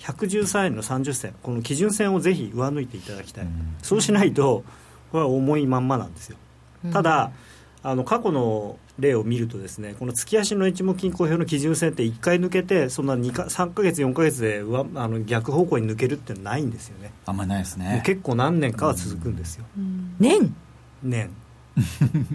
[0.00, 3.76] 113円の30銭この基準線をぜひ上抜いていただきたい、うん。
[3.82, 4.64] そうしないと
[5.12, 6.36] これは重いまんまなんですよ。
[6.84, 6.92] うん。
[6.92, 7.30] ただ、
[7.82, 17.12] あの過去の例を見るとですねこの月足の一目金公表の基準線って1回抜けてそんな2か3か月4か月で上あの逆方向に抜けるってないんですよね。
[17.26, 18.02] あんまりないですね。
[18.06, 19.64] 結構何年かは続くんですよ、
[20.18, 20.54] 年？
[21.02, 21.30] 年。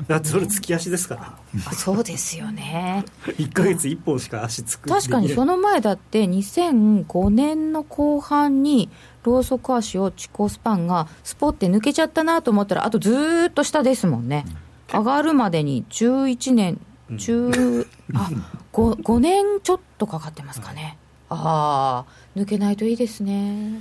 [0.08, 1.38] だってそれ月足ですから。
[1.66, 3.06] あそうですよね。
[3.24, 8.90] 1か月1本しか足つく確かにそのの前だって2005年の後半に
[9.24, 14.46] ローソク足を地高スパンがスポって抜けちゃったなと思ったらあとずーっと下ですもんね、
[14.92, 16.80] 上がるまでに11年
[17.12, 18.30] 10、あ
[18.74, 20.98] 5, 5年ちょっとかかってますかね、
[21.30, 23.80] ああ抜けないといいですね。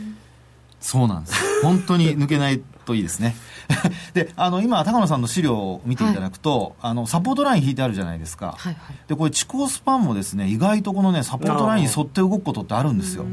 [0.81, 1.63] そうなんです。
[1.63, 3.35] 本当に抜けないといいですね。
[4.15, 8.97] であの今高野さんの資料を見ていただくと、あのサポートライン引いてあるじゃないですか、はいはい。
[9.09, 13.25] でこれ地高スパンもですね意外とこのねサポートラインに沿って動くことってあるんですよ。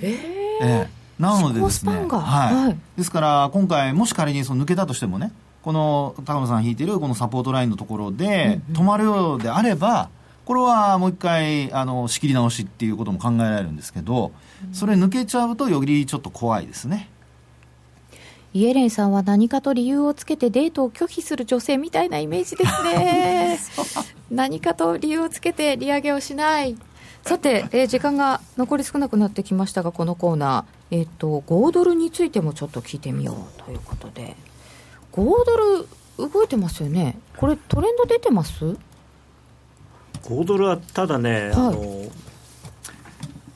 [0.00, 0.88] えええ。
[1.18, 2.08] なのでですねはい。
[2.08, 2.78] はい。
[2.96, 5.32] ですから今回もし仮にその抜けたとしてもね
[5.66, 10.10] この高野さん引いてるこのサポートラインのところで止まるようであれば
[10.44, 14.30] これはもう一回あの仕切り直しっていうことも考えられるんですけど
[14.72, 17.08] それ抜けちゃうとよりちょっと怖いですね。
[18.54, 23.58] イエレンさんは何かと理由をつけてデートを拒否する女性みたいなイメージですね。
[24.30, 26.76] 何かと理由をつけて利上げをしない。
[27.24, 34.36] さて、えー時間が残り少なくなってきましたがこのコーナー、えっと5ドルについてもちょっと聞いてみようということで
[35.16, 35.56] 5ド
[36.24, 37.18] ル動いてますよね。
[37.36, 38.76] これトレンド出てます
[40.22, 41.52] ？5ドルはただね、はい。
[41.52, 42.02] あの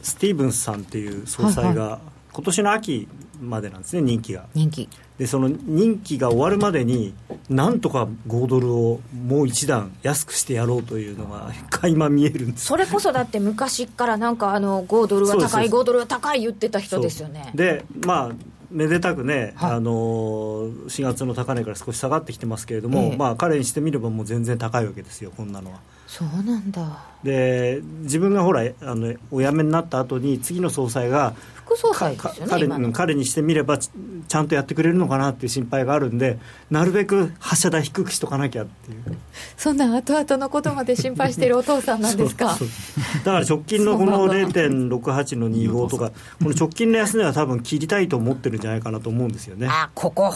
[0.03, 2.01] スティーブンスさんっていう総裁が、
[2.33, 3.09] 今年の秋
[3.41, 4.47] までなんですね任期が。
[4.55, 7.13] 人気でその任期が終わるまでに
[7.51, 12.65] なんとか5ドルをもう一段安くしてやろうというのが 垣間見えるんです。
[12.65, 15.75] それこそだって昔からなんかあの5ドルは高いそうです。
[15.75, 17.51] 5ドルは高い言ってた人ですよね。
[17.55, 18.35] でまあ
[18.71, 19.73] めでたくね、はい。
[19.73, 23.17] あの4月の高値から少し下がってきてますけれども、ええ。
[23.17, 27.05] まあ、彼にしてみればもう全然高いわけですよこんなのはそうなんだ。
[27.23, 33.91] で自分がほらあのお辞めになった後に次の総裁が副総裁でかすよね彼彼にしてみればち
[34.27, 36.39] ちゃんとやってくれるのかなっていう心配があるんで
[36.71, 39.19] なるべく発射台低くしとかなきゃっていう。
[39.57, 42.57] そんな後々のことまで心配しているお父さんなんですか？
[43.25, 46.11] だから直近のこの0.68の25とか
[46.43, 49.69] この直近の安値は多分切りたいと思ってるんじゃないかなと思うんですよね。
[49.71, 50.35] あここ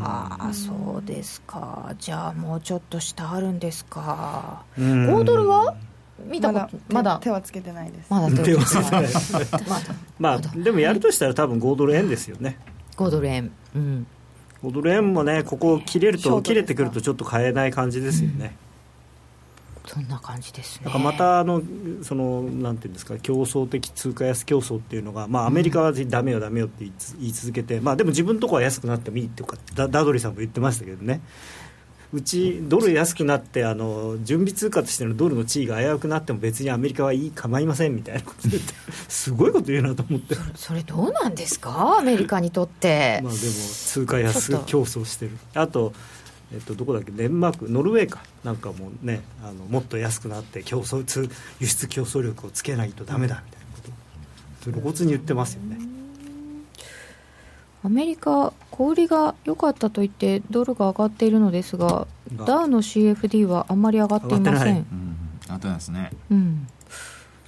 [0.00, 1.94] ああそうですか。
[1.98, 4.64] じゃあもうちょっと下あるんですか。
[4.78, 5.08] うん。
[5.08, 5.74] 5ドルは
[6.24, 6.94] 見たまだこと？
[6.94, 8.10] まだ手はつけてないです。
[8.10, 9.06] まだ手手ををつけてない
[9.68, 12.58] まだまあでもやるとしたら多分5ドル円ですよね。
[12.96, 13.50] 5ドル円。
[13.74, 14.06] うん。
[14.62, 18.56] 5ドル円もねここ切れると切れてくるとちょっと買えない感じですよね、
[19.86, 20.90] そんな感じですね。
[20.98, 21.62] またあの
[22.02, 31.20] そのなんていうんですか競争的通貨安競争っていうのが、まあ、アメリカはダメよダメよって言いつ言い続けて、まあ、でも自分のところは安くなってもいいっていうかダダドリさんも言ってましたけどね。
[32.12, 38.72] うちドル安くなってあの準備通貨としてのドルの地位が危うくなっても別にアメリカはいい構いませんみたいなこと言って
[39.08, 40.36] すごいこと言うなと思って。
[40.54, 41.98] それどうなんですか？
[41.98, 43.20] アメリカにとって。
[43.24, 45.32] まあ、でも通貨安競争してる。
[45.54, 45.92] あと、
[46.52, 47.10] えっと、どこだっけ？
[47.12, 48.22] デンマークノルウェーか。
[48.44, 51.28] なんかもねあのもっと安くなって競争通
[51.60, 53.82] 輸出競争力をつけないとダメだみたいなこ
[54.64, 54.70] と。
[54.70, 55.78] 露骨に言ってますよね。
[57.84, 62.06] アメリカ小売りが良かったと言ってドルが上がっているのですが
[62.36, 66.10] がダウの CFD はあんまり上がっていませ上がってないですね。
[66.30, 66.66] うん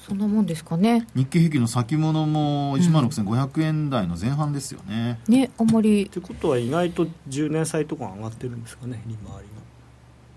[0.09, 1.07] そんなもんですかね。
[1.14, 6.07] 日経平均の先物も1万6500円台の前半ですよね、うん、ねあんまり。
[6.07, 9.42] ってことは意外と10年債とか上がってるんですかね利回りが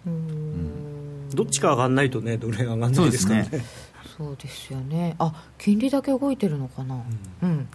[0.08, 1.30] うん。
[1.30, 3.66] どっちか上がらないとねどれ上がらないですからね。
[4.18, 5.16] そうですよね。
[5.20, 6.96] あ金利だけ動いてるのかな、
[7.42, 7.68] うん、うん、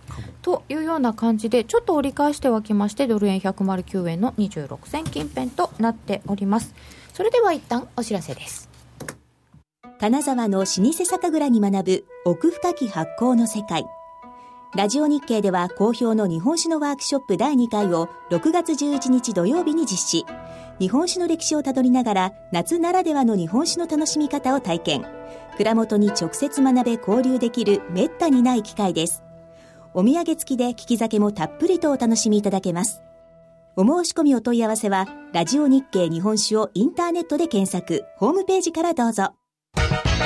[0.43, 6.75] というような感じでちょっと折り返してはきましてドル円109円の26銭近辺となっております。
[7.15, 8.69] それでは一旦お知らせです
[9.99, 13.87] 金沢の老舗酒蔵に学ぶ奥深き発酵の世界。
[14.75, 20.27] ラジオ日経では好評の日本酒のワークショップ第2回を6月11日土曜日に実施。
[20.79, 25.07] 日本酒の歴史をたどりながら夏ならではの日本酒の楽しみ方を体験。
[25.57, 29.23] 蔵元に直接学べ交流できるめったにない機会です。
[29.95, 33.01] お土産付きで利き酒もたっぷりとお楽しみいただけます。
[33.77, 38.05] お申し込みお問い合わせはラジオ日経日本酒をインターネットで検索。
[38.19, 39.33] ホームページからどうぞ。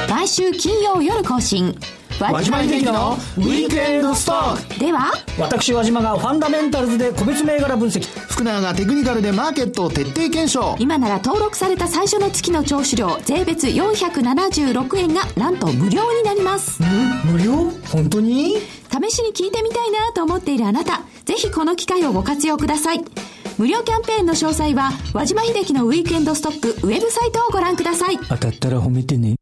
[0.09, 1.75] 毎週金曜夜更新。
[2.21, 4.79] 和島秀樹のウィークエンドストック。
[4.79, 8.07] では私和島がファンダメンタルズで個別銘柄分析。
[8.29, 10.77] 福永がテクニカルでマーケットを徹底検証。
[10.79, 16.83] 今なら登録された最初の月の聴取料税別476円がなんと無料になります。
[17.25, 17.71] 無料？
[17.91, 18.57] 本当に？
[18.59, 23.01] 試しに聞いてみたいなと思っているあなたぜひこの機会をご活用ください。
[23.57, 28.19] 無料キャンペーンの詳細は和島秀樹のウィークエンドストックウェブサイトをご覧ください。
[28.19, 29.37] 当たったら褒めてね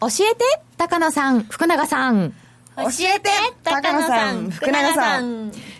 [0.00, 0.44] 教えて
[0.76, 2.32] 高野さん福永さん。
[2.76, 3.28] 教えて
[3.62, 5.52] 高野さん福永さん。
[5.52, 5.79] ス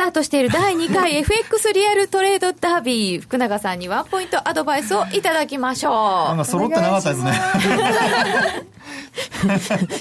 [0.00, 5.92] タートしている第2回 FX リアルトレードダービー福永さんにワンポイントアドバイスをいただきましょう。
[5.92, 7.32] なんか揃ってなかったですね。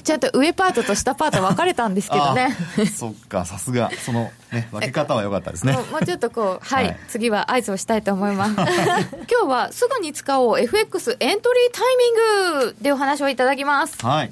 [0.04, 2.56] ちゃんと上パートと下パート分かれたんですけどね。
[2.96, 3.92] そっかさすが。
[3.92, 5.74] そのね分け方は良かったですね。
[5.74, 8.54] もうちょっとこう、 はい、はい、次は合図をしたいと思います。
[9.30, 13.98] 今日はすぐに使おう FX エントリータイミングでお話をいただきます。
[14.06, 14.32] はい。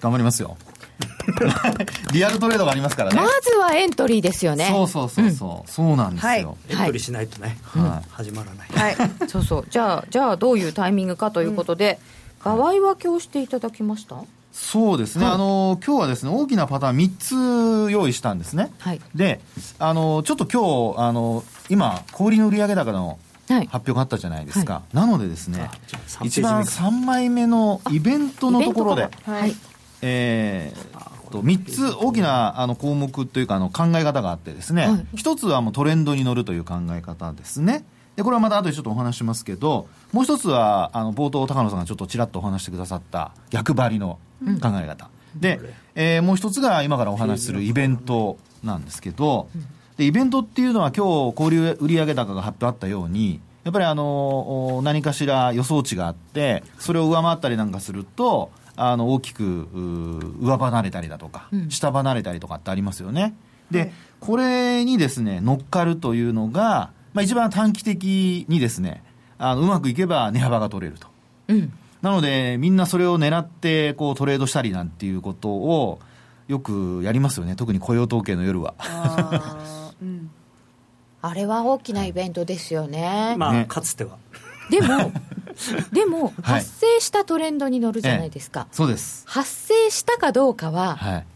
[0.00, 0.56] 頑張りますよ
[2.12, 3.16] リアルトレードがありますからね。
[3.16, 4.66] まずはエントリーですよね。
[4.70, 5.60] そうそうそうそう。
[5.60, 6.40] うん、そうなんですよ、はい。
[6.40, 6.46] エン
[6.86, 8.96] トリーしないとね、はい、始まらない。
[8.96, 9.10] はい。
[9.28, 9.66] そうそう。
[9.70, 11.98] じゃあ、じゃあどういうタイミングかということで、
[12.38, 14.16] うん、河合は今日していただきました？
[14.50, 19.40] そうですね、はい、あの今日はですね大きなパターン3つ用意したんですね、はい、で
[19.78, 25.70] あのちょっと今日あの今小売の売上高の発表があったじゃないですか、はい、なのでですね
[26.22, 29.54] 一番3枚目のイベントのところで、はい、
[30.02, 37.84] えー、と3つ大きなあの項目というかあの考え方があってですね、はい、1つはもうトレンドに乗るという考え方ですね。
[38.16, 44.18] でこれはまた後でちょっとお話しますけどもう一つはあの冒頭高野さんがちょっとちらっとお話してくださった逆張りの
[44.60, 45.60] 考え方、うん、で、
[45.94, 49.48] えー、もう一つが今からお話しするイベントなんですけど、
[49.96, 59.68] でイベントっていうのは今日小売売上高が発表あったようにやっぱりあの何かしら予想値があってそれを上回ったりなんかするとあの大きく
[60.40, 63.34] 上離れたりだとか、下離れたりとかってありますよね。
[63.70, 69.02] で、これにですね乗っかるというのが、まあ、一番短期的にですね
[69.38, 71.08] あのうまくいけば値幅が取れると。
[71.48, 75.98] うんなので、みんなそれを狙ってこうトレードしたりなんていうことを
[76.46, 78.74] よくやりますよね、特に雇用統計の夜は。
[78.78, 80.30] あ, うん、
[81.22, 83.34] あれは大きなイベントですよね。
[83.36, 84.16] まあ、ね、かつては。
[84.70, 85.12] でも、
[85.92, 89.24] でも、発生したトレンドに乗るじゃないですか、ええ、そうです。
[89.26, 91.26] 発生したかどうかは、はい、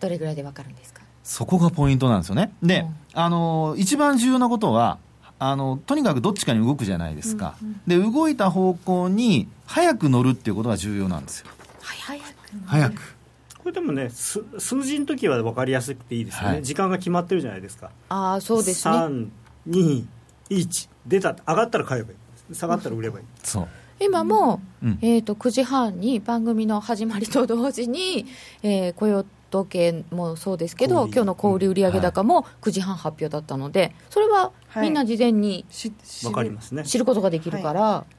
[0.00, 1.02] どれぐらいで分かるんですか？
[1.22, 2.52] そこがポイントなんですよね。
[2.62, 4.98] で、うん、あの一番重要なことは、
[5.38, 11.46] あのとにかくどっちかに動くじゃないですか、うんうん、で動いた方向に早く乗るっていうことが重要なんですよ。
[11.80, 12.24] 早く
[12.66, 13.16] 早く。
[13.58, 14.42] これでもね数
[14.82, 17.90] 字の時は分かりやすくていいですよね、はい、時間が決まってるじゃないですか。
[18.10, 18.94] ああそうですね。
[19.66, 21.34] 321出た。
[21.46, 22.16] 上がったら買えばいい
[22.52, 23.24] 下がったら売ればいい。
[23.42, 23.68] そう。
[24.00, 28.26] 今も、うん、えーと、と9時半に番組の始まりと同時に、
[28.62, 35.64] えー、雇用統計もそうですけど、今日の小売売上高も9時半発表だったので、それはみんな事前に、
[36.24, 36.82] はい、かりますね。
[36.82, 38.14] 知ることができるから、はい、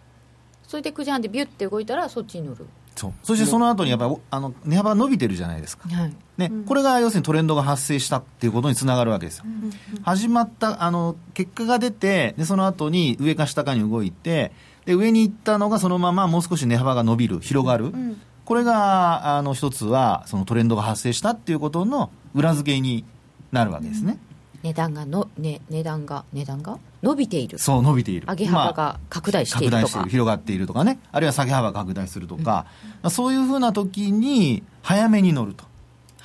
[0.67, 2.65] それで9時半でビュッて動いたら、そっちに乗る。
[2.95, 3.13] そう。
[3.23, 6.13] そしてその後にやっぱあの値幅が伸びてるじゃないですか、はい。
[6.37, 9.71] ね、うん、これが要するにトレンドが発生したっていうことにつながるわけですよ、うん
[10.03, 14.51] 始まったあの結果が出てでその後に上か下かに動いて
[14.85, 18.21] で上に行ったのがそのままもう少し値幅が伸びる広がる、うん。
[18.45, 23.03] これがあの一つはそのトレンドが発生したっていうことの裏付けに
[23.51, 24.19] なるわけですね。
[24.65, 26.79] 値段がの、ね、値段が値段が？
[27.03, 27.59] 伸びている。
[27.59, 28.25] そう伸びている。
[28.27, 30.97] 上げ幅が拡大しているとか、まあ、拡大している広がっているとかね。
[31.11, 32.65] あるいは下げ幅が拡大するとか、
[33.03, 35.65] うん、そういうふうな時に早めに乗ると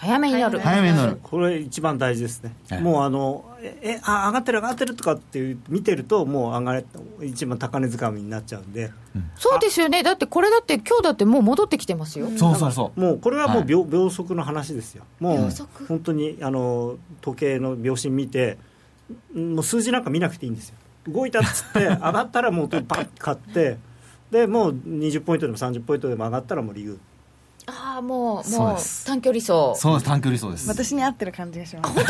[0.01, 0.59] 早めに乗る。
[0.61, 1.19] 早めに乗る。
[1.23, 6.85] これ一番大事ですね、はいもうあのええあ上がってる上がってるとかっていう見てるともう上がれ
[7.23, 8.91] 一番高値掴みになっちゃうんで。
[9.37, 10.03] そうですよね。
[10.03, 13.01] だってこれだって今日だってもう戻ってきてますよ、そうそうそう。
[13.01, 13.67] もうこれはもうはい。
[13.67, 15.05] 秒,、秒速の話ですよ。
[15.19, 15.87] もう秒速。
[15.87, 18.57] 本当にあの時計の秒針見て
[19.35, 20.77] もう数字なんか見なくていいんですよ。
[21.07, 23.77] 動いたっつって 上がったらもうパッと買って
[24.31, 26.99] でもう20ポイントでも30ポイントでも上がったらもう理由
[27.67, 29.47] ああもうもう短距離走。
[29.47, 30.05] そうです。
[30.05, 30.69] 短距離走です。
[30.69, 32.05] 私に合ってる感じがします。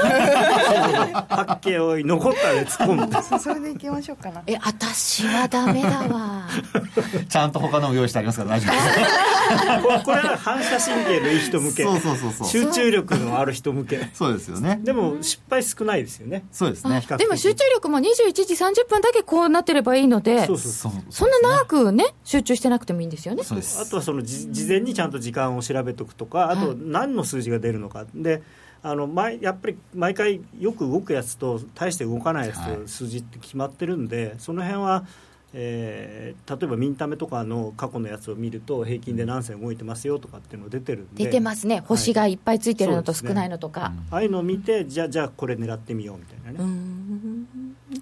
[1.29, 3.23] 八景を残ったで突っ込む。
[3.23, 4.43] そうそれでいきましょうかな。
[4.47, 6.49] え私はダメだわ。
[7.29, 9.83] ちゃんと他のも用意してありますから大丈夫です。
[9.83, 11.83] こ れこれは反射神経のいい人向け。
[11.83, 12.49] そうそうそうそう。
[12.49, 14.09] 集中力のある人向け。
[14.15, 14.81] そうですよね。
[14.83, 16.45] でも失敗少ないですよね。
[16.53, 17.03] そうですね。
[17.19, 20.93] でも集中力も21時30分だけこうなってればいいのでそうそうそう。
[20.93, 23.43] そうそんな長くね集中してなくてもいいんですよね。
[23.45, 23.81] そうです。
[23.81, 28.07] あとはそのじ事前にちゃんと時間を調べておくとかあと何の数字が出るのか。
[28.15, 28.43] で
[28.83, 32.77] あの毎やっぱり毎回よく動くやつと大して動かないやつはい。
[32.79, 35.05] と数字って決まってるんで、その辺は、
[35.53, 41.25] えー例えばミンタメとかの過去のやつを見ると平均で何銭動いてますよとかっていうの出てるんで。
[41.25, 41.81] 出てますね。
[41.81, 46.71] 星がいっぱいついてるのと少ないのとか、ああいうのを見てじゃあじゃあこれ狙ってみようみたいなね、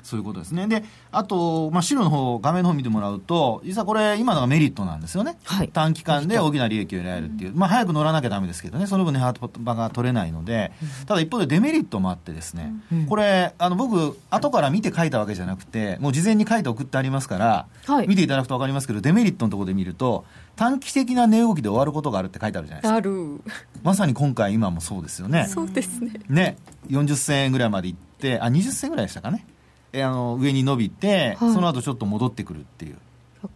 [0.02, 0.66] そういうことですね。
[0.66, 5.38] で、あと、まあ、資料の方、画面の方見てもらうと、実はこれ、今のがメリットなんですよね。
[5.44, 5.68] はい。
[5.68, 7.52] 短期間で大きな利益を得られるっていう。
[7.54, 10.72] まあ、早く乗らなきゃダメですけどね、その分ね、ハート場が取れないので、
[11.06, 12.72] ただ一方でデメリットもあってですね、
[13.08, 20.24] これ、あの、僕、後から見て書いたわけじゃなくて、もう事前に書いて送ってありますから、はい見ていただくと分かりますけど、デメリットのところで見ると、
[20.56, 22.96] 短期的な値動きで終わることがあるって書いてあるじゃないですか。
[22.96, 23.40] ある
[23.82, 25.46] まさに今回、今もそうですよね。
[25.48, 26.56] そうですねね、
[26.88, 29.46] 40銭円ぐらいまで行って、あ、20銭ぐらいでしたかね。
[29.92, 32.96] えあの上に伸びて、はいその後ちょっと戻ってくるっていう。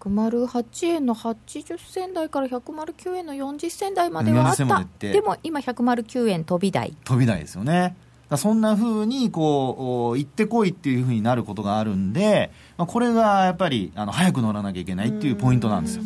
[0.00, 7.96] 108円の80銭台から109円の40銭台まではあっ40銭またでも今109円飛び台飛び台ですよね。
[8.36, 16.02] そんな風にこうお行ってこいっていう風になることがあるんで、まあ、これがやっぱりあの早く乗らなきゃいけないっていうポイントなんですよ。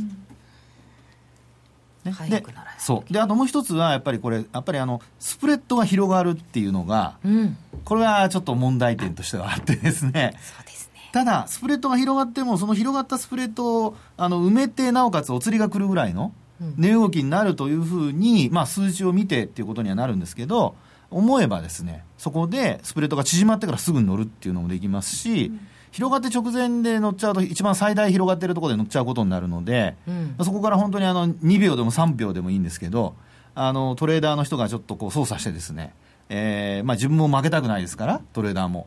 [2.05, 2.13] ね。
[2.13, 3.13] 早く乗らないでそう。
[3.13, 7.57] であともう一つはやっぱりこれやっぱりあのスプレッドが広がるっていうのがうん。
[7.85, 10.37] これはちょっと問題点としてはあってですね。
[10.41, 11.11] そうですね。
[11.13, 16.33] ただスプレッドが広がってもその広がったスプレッドをあの埋めてなおかつお釣りが来るぐらいの
[16.79, 20.75] 値動きになるというふうに、まあ、数字を見てっていうことにはなるんですけど
[21.11, 25.53] 思えばですねそこでスプレッドが縮まってからすぐに乗るっていうのもできますし、
[25.97, 30.37] 広がって直前で乗っちゃうと一番最大広がってるところで乗っちゃうことになるので、うん。
[30.45, 33.15] そこから本当にあの2秒でも3秒でもいいんですけど
[33.55, 35.95] あのトレーダーの人がちょっとこう操作してですね、
[36.29, 38.87] えーまあ、自分も負けたくないですからトレーダーも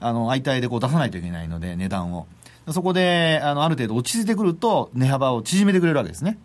[0.00, 2.26] あの相対でこう出さないといけないので値段を。
[2.68, 6.38] そこであのある程度落ち着いてくると値幅を縮めてくれるわけですね。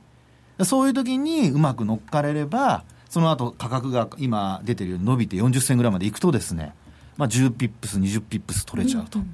[0.64, 6.74] そういう時にうまく乗っかれればその後価格が今出てるように伸びて40銭ぐらいまでいくとですね、
[7.16, 9.26] まあ、10ピップス20ピップス取れちゃうと、も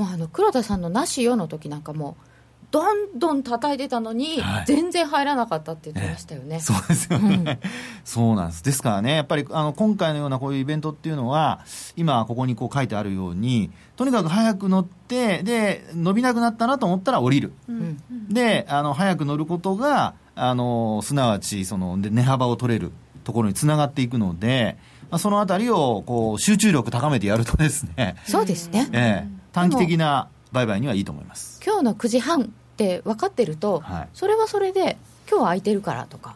[0.00, 4.66] うあの黒田さんのなしよの時なんかもうどんどん叩いてたのに、はい。
[4.66, 7.58] 全然入らなかったって言ってましたよね、そうですよね、
[8.04, 11.64] そうなんです、ですからね、やっぱりあの今回のようなこういうイベントっていうのは、
[11.96, 17.96] 今、ここにこう書いてあるように、とにかく早く乗って、で伸びなくなったなと思ったら降りる、ん。
[18.28, 22.92] であの早く乗ることが、あのすなわちそので値幅を取れる
[23.24, 24.76] ところにつながっていくので、
[25.10, 31.60] まあ、そのあたりをこう集中力高めてやるとですね、そうですね、ええ短期的な売買にはいいと思います。
[31.64, 32.44] 今日の9時半っ
[32.76, 34.08] て分かってると、はい。
[34.12, 36.34] それはそれで今日は空いてるからとか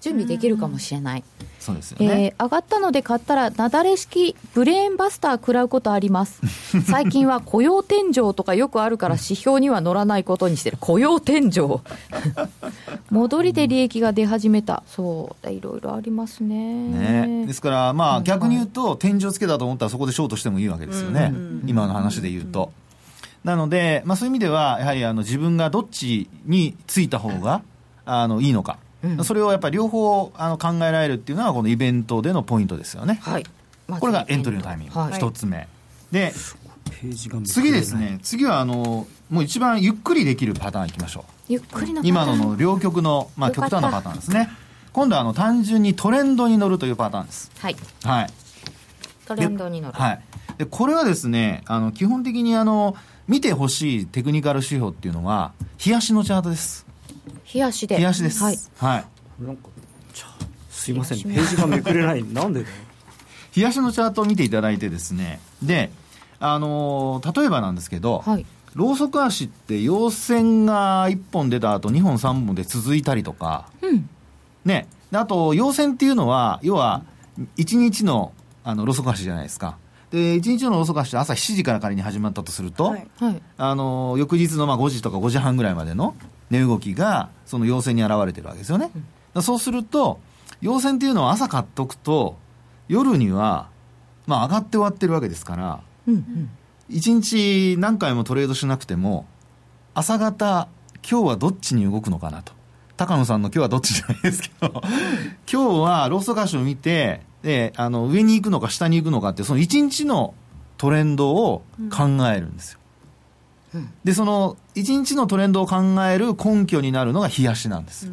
[0.00, 1.24] 準備できるかもしれない、
[1.62, 6.40] そうですよね、えー上がったので買ったら雪崩式ブレーンバスター食らうことあります。
[6.90, 10.76] 最近は雇用天井とかよくあるから指標には乗らないことにしてる。
[10.80, 11.80] 雇用天井。
[13.10, 14.82] 戻りで利益が出始めた。
[14.88, 16.72] そういろいろありますね。
[16.88, 21.32] ね、ですから、まあ、逆に言うと、天井つけたと思ったら、そこでショートしてもいいわけですよね、
[21.66, 22.72] 今の話で言うと。
[23.44, 27.62] なので、まあ、そういう意味では、やはりあの自分がどっちについた方が
[28.04, 28.78] あのいいのか、
[29.24, 33.18] それをやっぱり両方あの考えられるっていうのは、このイベントでのポイントですよね。
[33.22, 33.44] はい、
[33.88, 35.14] これがエントリーのタイミング、はい。
[35.14, 35.68] 一つ目。
[36.10, 36.32] で、
[37.44, 41.32] 次ですね、次はあのもう一番ゆっくりできるパターンいきましょう。
[41.48, 44.48] ゆっくりの今のの両極の、まあ、極端なパターンですね。
[44.92, 47.50] 今度はあの単純にトレンドに乗るというパターンです。
[47.58, 47.76] はい。
[48.04, 48.30] はい。
[49.26, 50.22] トレンドに乗る、はい、
[50.58, 52.96] でこれはですねあの基本的にあの
[53.28, 55.52] 見てほしいテクニカル指標っていうのは
[55.84, 56.86] 冷やしのチャートです
[57.54, 57.96] 冷やしで。
[57.96, 58.42] 冷やしです。
[58.42, 59.04] はい、は
[59.40, 59.68] い、なんか
[60.82, 61.22] すいません。
[61.22, 62.24] ページがめくれない。
[62.34, 62.74] なんでだよ。
[63.54, 65.40] 冷やしのチャートを見ていただいてですね。
[65.62, 65.92] で
[66.40, 68.46] あのー例えばなんですけど、はい。
[68.74, 74.08] ローソク足って陽線が1本出た後2本3本で続いたりとか、うん。
[74.64, 74.88] ね。
[75.12, 77.02] であと陽線っていうのは要は
[77.58, 78.32] 1日の
[78.64, 79.76] あのロソク足じゃないですか。
[80.10, 83.06] で、1日のロソク足朝7時から仮に始まったとすると、はい。
[83.20, 83.42] はい。
[83.56, 86.16] あの翌日のまあ5時とか5時半ぐらいまでの
[86.52, 88.90] 値動きがその陽線に現れてるわけですよね。
[89.40, 90.20] そうすると、
[90.60, 92.36] 陽線っていうのは朝買っとくと、
[92.88, 93.70] 夜には、
[94.26, 95.80] まあ、上がって終わってるわけですから、
[96.90, 99.26] 一日何回もトレードしなくても、
[99.94, 100.68] 朝方、
[101.08, 102.52] 今日はどっちに動くのかなと。
[102.98, 104.82] 高野さんの今日はどっちじゃないですけど、
[105.50, 110.34] 今日はローソク足を見て、で、あの、上に行くのか下に行くのかって、その一日の
[110.76, 112.78] トレンドを考えるんですよ。
[114.04, 118.10] で、その一日のトレンドを考える根拠になるのが冷やしなんです。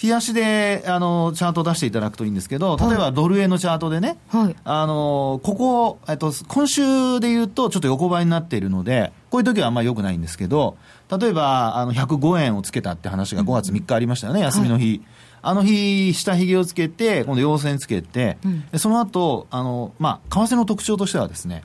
[0.00, 4.56] 冷やしで、あの、チャートを出していただくといいんですけど、例えばドル円のチャートでね、はい。
[4.62, 10.76] あの、ここ、えっと、今週で言うとちょっと横ばいになっているので、こういう時はあんまり良くないんですけど、
[11.18, 15.02] 例えば、あの、105円をつけたって話が5月3日ありましたよね、休みの日。
[15.42, 18.38] あの日、下髭をつけて、今度陽線つけて、
[18.70, 21.62] でその後、あの、まあ、為替の特徴としてはですね、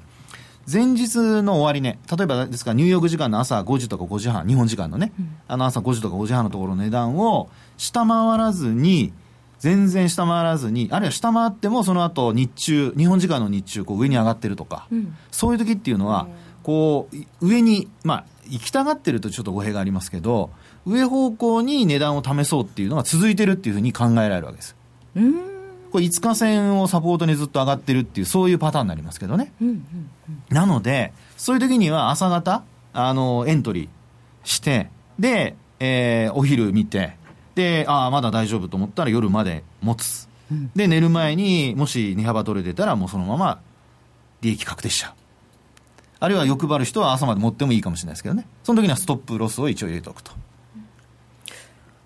[0.71, 5.11] 前日の終値、例えばですからニューヨーク時間の朝5時とか5時半、日本時間のね、
[5.47, 9.13] あの朝5時とか5時半のところの値段を下回らずに、
[9.59, 14.87] 全然下回らずに、あるいは下回ってもその後日中、日本時間の日中、こう上に上がってるとか、
[15.31, 16.27] そういう時っていうのは、
[16.63, 20.49] こう、上に、まあ、行きたがってるとちょっと語弊がありますけど、
[20.85, 24.75] 上方向に値段を試そうっていうのが続いてるっていうふうに考えられるわけです。
[25.93, 29.51] これ5日線をサポートにずっと上がってるっていう、そういうパターンになりますけどね。
[30.49, 32.63] なので、そういう時には朝方、
[32.93, 33.87] あの、エントリー
[34.43, 34.89] して、
[35.19, 37.15] で、えーお昼見て、
[37.53, 40.27] で、ああ、まだ大丈夫と思ったら夜まで持つ。
[40.75, 43.61] で、寝る前にもし値幅取れてたら、もうそのまま
[44.41, 45.13] 利益確定しちゃう。
[46.19, 48.47] あるいは欲張る人は朝まで持ってもいいかもしれないですけどね。
[48.63, 50.31] その時にはストップロスを一応入れておくと。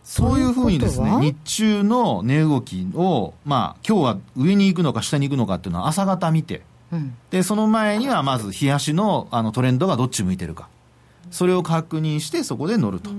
[0.07, 6.61] そういうふうにですね、日中の値動きを、まあ、今日は上に行くのか下に行くのかっていうのは朝方見て、
[7.29, 10.69] で、その前にはまず冷やしのあのトレンドがどっち向いてるか。
[11.29, 13.09] それを確認してそこで乗ると。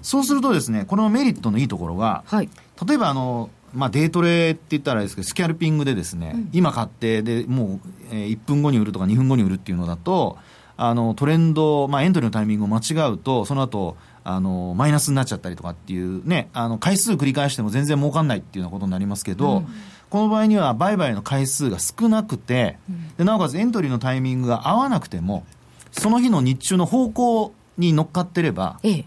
[0.00, 2.48] そうするとですね、このメリットのいいところが、はい。
[2.88, 10.38] 例えばあの、まあ、デートレって言ったらですけど、スキャルピングでですね、今買って、で、もう、えー1分後に売るとか2分後に売るっていうのだと、
[10.82, 19.62] あの、トレンド、まあ、エントリーのタイミングを間違うと、その後、あの、マイナスになっちゃったりとかっていうね、あの、回数繰り返しても全然儲かんないっていうようなことになりますけど、
[20.08, 22.78] この場合には売買の回数が少なくて、
[23.18, 25.44] でなおかつエントリーのタイミングが合わなくても、
[25.92, 29.04] その日の日中の方向に乗っかってれば、ええ。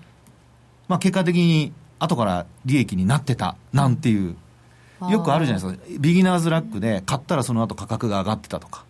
[0.88, 4.36] まあ、結果的に後から利益になってたなんていう、
[5.10, 8.86] よくあるじゃないですか、ビギナーズラックで買ったらその後価格が上がってたとか、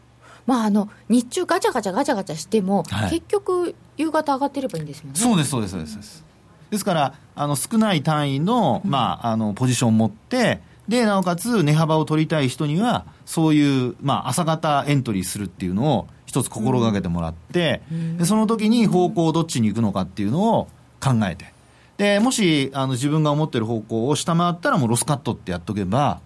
[0.46, 3.10] まああの日中ガチャガチャガチャガチャしても、はい。
[3.12, 5.20] 結局夕方上がってればいいんですもんね。
[5.20, 5.94] そうです、そうです、そうです。
[5.94, 6.26] そうです。
[6.72, 17.84] ですから、あの少ない単位の,、まあ、あのポジションを持って、でなおかつ値幅を取りたい人には、そういう、まあ、朝方エントリーするっていうのを一つ心がけてもらって、
[18.18, 20.68] でその時に方向どっちに行くのかっていうのを
[21.00, 21.54] 考えて、
[21.98, 26.22] でもしあの自分が思ってる方向を下回ったら、もうロスカットってやっとけば、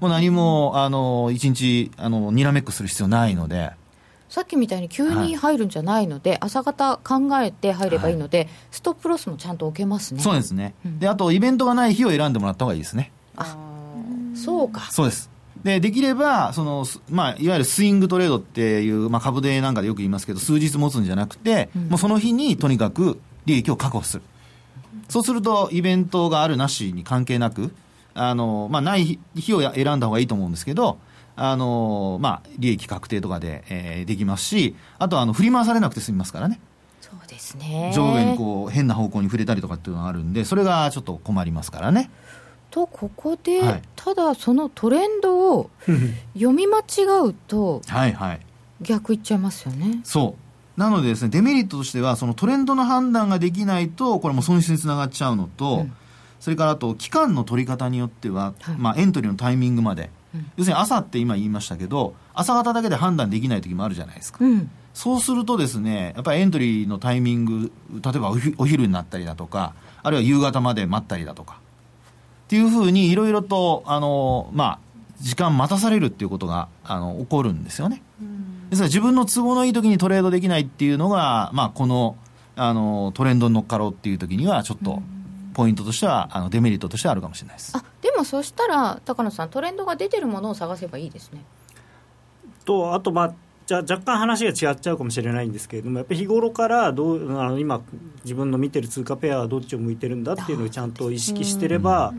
[0.00, 3.72] もう何もあの一日あのにらめっこする必要ないので。
[4.28, 13.12] さっきみたいに急に入るんじゃないので、朝方考えて入ればいいので、ストップロスもちゃんと置けますねそうですね、であとイベントがない日を選んでもらった方がいいですね。
[14.34, 15.30] そうかそうです。
[15.62, 24.22] で、できれば、その、すまあ、いわゆるスイングトレードっていう、まあ、株でなんかでよく言いますけど、数日持つんじゃなくて、もうその日にとにかく利益を確保する。
[25.08, 27.72] そうすると、イベントがあるなしに関係なく、
[28.16, 30.98] あの、まあ、ない日日をや選んだ方がいいと思うんですけど、
[31.36, 36.60] あの、まあ、利益確定とかで、えーできますし、あとは、あの、振り回されなくて済みますからね。
[37.00, 42.10] そうですね上下にこう、変な方向に触れたりとかっていうのがあるんで、それがちょっと困りますからね。
[42.70, 45.70] とここで、はいただそのトレンドを
[46.34, 48.40] 読み間違うとはいはい。
[48.80, 50.36] 逆いっちゃいますよねそ
[50.76, 50.80] う。
[50.80, 55.86] なのでですね、デメリットとしては、そのトレンドの判断ができないと、これも損失につながっちゃうのと、
[56.40, 58.76] それからあと、期間の取り方によっては、はい。
[58.76, 60.10] まあ、エントリーのタイミングまで、
[60.56, 64.44] 要するに朝って今言いましたけど、朝方だけで判断できない時もあるじゃないですか。
[64.44, 64.70] うん。
[64.92, 67.72] そうするとですね、やっぱりエントリーのタイミング、
[68.02, 71.58] 例えばお昼になったりだとか、あるいは夕方まで待ったりだとか、
[72.46, 74.78] っていうふうにいろいろと、あの、まあ、
[75.20, 78.02] 時間待たされるっていうことが、あの、起こるんですよね。
[78.70, 82.16] ですから自分の都合のいい時にトレードできないっていうのが、まあ、この、
[82.56, 85.02] あの、トレンドに乗っかろうっていう時には、ちょっと、
[85.56, 87.72] ポイントとしては、あの、デメリットとしてはあるかもしれないです。
[87.74, 91.42] あでもそしたら高野さんトレンドが出てるものを探せばいいですね。
[92.66, 93.34] とあとまあ
[93.66, 97.80] じゃあ若干話が違っちゃうかもしれないんですけれどもやっぱり日頃からどうあの今
[98.24, 102.12] 自分の見てる通貨ペアはどっちを向いてるんだっていうのをちゃんと意識してれば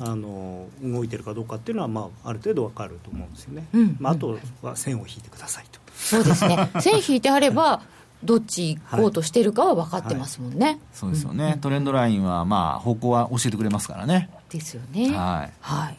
[0.00, 3.96] あの動いてるかどうかっていうのは、まあ、ある程度わかると思うんですよね、うん。
[3.98, 5.80] まあ、あとは線を引いてくださいと。
[5.94, 6.70] そうですね。
[6.80, 7.82] 線引いてあれば
[8.24, 14.28] どっち行こうとしてるかは分かってますもんね、そうですよね、トレンドラインはまあ方向は教えてくれますからね。
[14.50, 15.10] ですよね。
[15.16, 15.52] はい。
[15.60, 15.96] はい。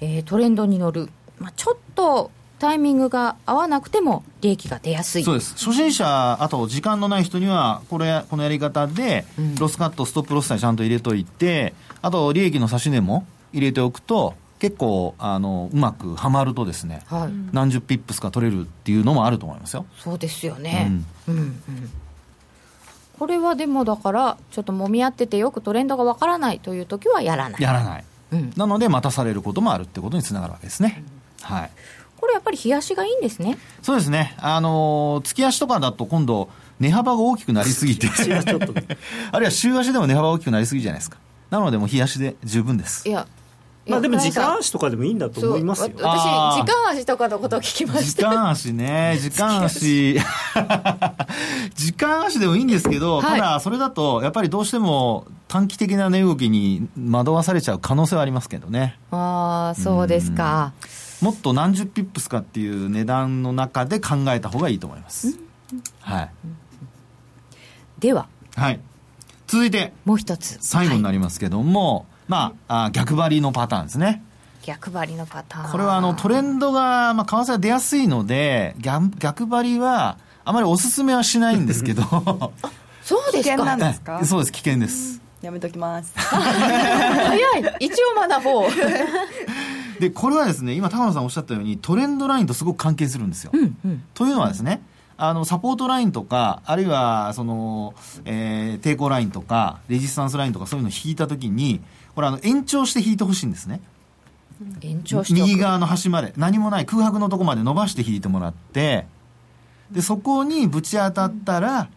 [0.00, 5.24] えートレンドに乗る、まあ、ちょっとタイミングが合わなくても利益が出やすい。
[5.24, 5.54] そうです。
[5.54, 9.54] 初心者あと時間のない人にはこれこのやり方でうん。
[9.54, 11.72] ロスカットストップロスさえちゃんと入れといて
[12.02, 19.86] あと利益の差し値も入れておくと結構あのうまくはまるとですねはい、何十ピップスか取れるっていうのもあると思いますよ。
[19.98, 20.92] そうですよね、
[21.26, 21.34] うん。
[21.34, 21.62] うん
[23.18, 27.62] これはでもだからちょっと揉み合っててよくトレンドがわからないという時はやらない。
[27.62, 28.04] やらない。
[28.32, 31.04] うん、なので待たされることもあるってことにつながるわけですね、
[31.42, 31.70] はい
[32.16, 33.56] これやっぱり冷やしがいいんですね。
[33.80, 34.34] そうですね。
[34.38, 38.08] あのー月足とかだと今度値幅が大きくなりすぎて。
[38.12, 38.74] ちょっと。
[39.32, 41.16] あるいは週足でも値幅が大きくなりすぎじゃないですか。
[41.48, 43.08] なのでもう日足で十分です。
[43.08, 43.26] いや
[43.90, 45.90] まあ、でも時間足とかでもいいんだと思いますよ。
[45.96, 46.22] 私
[46.64, 50.18] 時間足とかのことを聞きまし時た間足ね、 時間足。
[51.74, 58.98] 時間足でもいいんですけど、はいただそれだと、やっぱりどうしても短期的な値動きに惑わされちゃう可能性はありますけどね。
[59.10, 60.72] ああそうですか
[61.20, 65.38] もっと何十ピップスかっていう値段の中で考えた方がいいと思います。
[66.00, 66.30] はい。
[67.98, 68.26] では
[68.56, 68.80] はい。
[69.46, 74.22] 続いて、もう一つ最後になり、りますけども、まああ、逆張りのパターンですね。
[74.62, 75.72] 逆張りのパターン。
[75.72, 82.02] これはあのトレンドが、まあ、為替が出やすいので、逆逆張りは、あまりおすすめはしないんですけど、
[83.02, 84.24] そうです危険なかんですか？
[84.24, 85.20] そうです、危険です。
[85.42, 86.12] やめときます。
[86.16, 87.76] 早い。
[87.80, 88.70] 一応学ぼう。
[90.00, 93.50] で、これはですね、今、高野さんおっしゃったように、トレンドラインとすごく関係するんですよ。
[93.54, 94.02] うんうん。
[94.14, 94.82] というのはですね、
[95.16, 97.94] あの、サポートラインとか、あるいは、その、
[98.26, 101.80] えー抵抗ラインとか、レジスタンスラインとか、そういうのを引いたときに、
[102.20, 103.80] これ、あの、延長して引いてほしいんですね。
[104.82, 109.06] 延長して右側の端まで、何もない空白のとこまで伸ばして引いてもらって、
[109.90, 111.88] で、そこにぶち当たったら、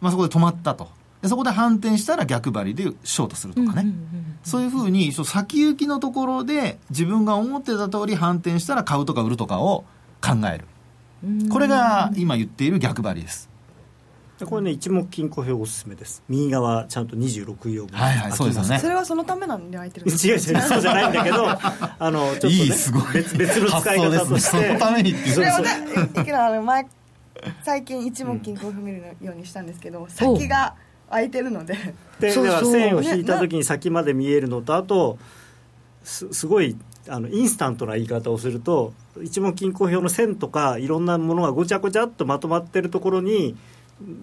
[0.00, 0.88] まあ、そこで止まったと。
[1.20, 3.92] で、そこで反転したら逆張りでショートするとかね。
[4.42, 9.84] そういうふうに、そう先行きのところで自分が思ってた通り反転したら買うとか売るとかを
[10.22, 10.64] 考える。
[11.50, 13.50] これが今言っている逆張りです。
[14.38, 16.22] でこれね一目金庫表おすすめです。
[16.28, 18.78] 右側ちゃんと26行分はいはいそうですよね。
[18.78, 23.02] それはそのためなのに空いてるんです違う違うそうじゃないんだけど あのちょっと、ね、いいすごい。
[23.14, 24.56] 別別の使い方として。
[24.58, 24.66] ね。
[24.68, 25.34] そのためにっていう。
[25.34, 26.86] それそうはねいくらあの前
[27.64, 30.74] 最近一目金庫を見るようにしたんですけど、先が
[31.10, 31.76] 空いてるので。
[32.20, 32.72] でそうそう。
[32.72, 35.18] では線を引いた時に先まで見えるのとあと
[36.04, 36.76] すすごい
[37.08, 43.56] あのインスタントな言い方をすると一目金庫表の線とかいろんなものがごちゃごちゃっとまとまってるところに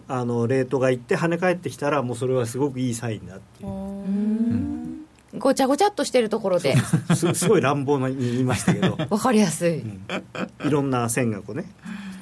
[0.07, 4.95] あのレートがいって跳ね返ってきたらもうそれはすごくいいサインだっていう。
[5.37, 6.75] ごちゃごちゃっとしてるところで。
[7.15, 9.79] すすごい乱暴に言いましたけど、 わかりやすい。
[9.79, 10.01] うん。
[10.65, 11.63] いろんな線がこうね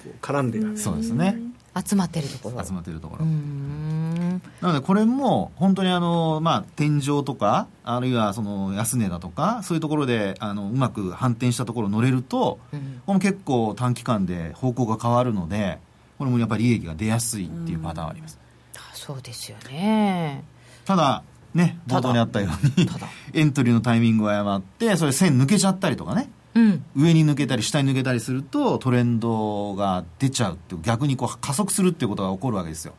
[0.04, 0.78] こう絡んでる。
[0.78, 1.40] そうですね。
[1.88, 2.64] 集まってるところ。
[2.64, 3.26] 集まっているとこうろ。
[3.26, 4.42] ん。
[4.62, 13.02] なのでこれも本当にあの、まあ、天井とか、あるいはその安値だとか、そういうところであのうまく反転したところ乗れると、うん。
[13.06, 15.80] これも結構短期間で方向が変わるので、
[16.24, 18.40] これもやっぱり利益が出やすいっていうパターンがあります。
[18.78, 20.46] あそうですよね。
[20.86, 21.22] ただ、
[21.54, 22.88] ね、冒頭にあったように
[23.34, 26.86] エントリーのタイミングを誤って、それ線抜けちゃったりとかね、うん。
[26.96, 32.94] 上に抜けたり下に抜けたりするとトレンドが出ちゃうって逆にこう加速するっていうことが起こるわけですよ。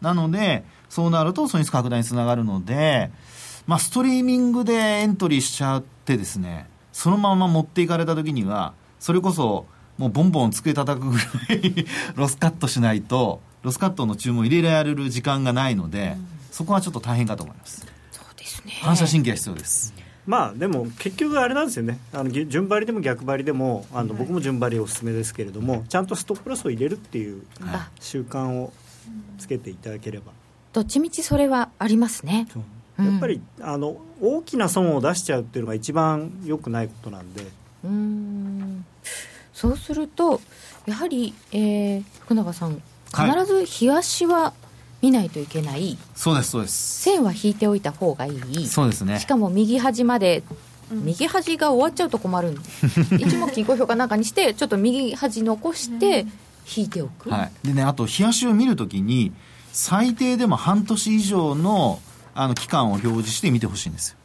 [0.00, 3.10] なのでそうなると損失拡大につながるので、
[3.66, 9.66] まあ、ストリーミングでエントリーしちゃってですねそのまま持っていかれた時にはそれこそ
[10.00, 11.24] もうボンボン机叩くぐら
[11.54, 11.86] い
[12.16, 16.16] ロスカットしないとロスカットの注文入れられる時間がないので、
[16.50, 17.86] そこはちょっと大変かと思います。
[18.10, 18.72] そうですね。
[18.80, 19.92] 反射神経が必要です、
[20.26, 21.98] まあでも結局あれなんですよね。
[22.14, 28.72] あのぎ順張りでも逆張りでもあの僕も順張りおすすめですけれどもちゃんとストップロスを入れるっていうあ習慣を
[29.36, 30.32] つけていただければ、
[30.72, 32.48] どっちみちそれはありますね。
[32.98, 33.10] うん。
[33.12, 37.42] やっぱりあの大きな損を出しちゃうっていうのが一番良くないことなんで。
[37.82, 38.84] うーん
[39.60, 40.40] そうすると
[40.86, 42.82] やはり、えー福永さん
[43.12, 43.30] はい。
[43.30, 44.52] 必ず日足は
[45.02, 47.02] 見ないといけない、そうですそうです。
[47.02, 48.66] 線は引いておいた方がいい。
[48.66, 49.18] そうですね。
[49.18, 50.42] しかも右端まで、
[50.90, 52.60] 右端が終わっちゃうと困るんで
[53.24, 56.26] 一目金庫表かなんかにしてちょっと右端残して
[56.76, 59.32] 引いておく、はい、でねあと冷やしを見るときに
[59.72, 62.00] 最低でも半年以上の
[62.34, 64.16] あの期間を表示して見てほしいんですよ。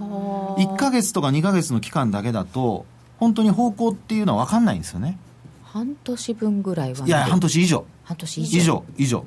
[0.00, 2.86] はあ1ヶ月とか2ヶ月の期間だけだと
[3.24, 5.18] 本当に方向っていうのは分かんないんですよね。
[5.62, 7.86] 半年分ぐらいはいや半年以上。
[8.04, 8.84] 半年以上。
[8.98, 9.24] 以上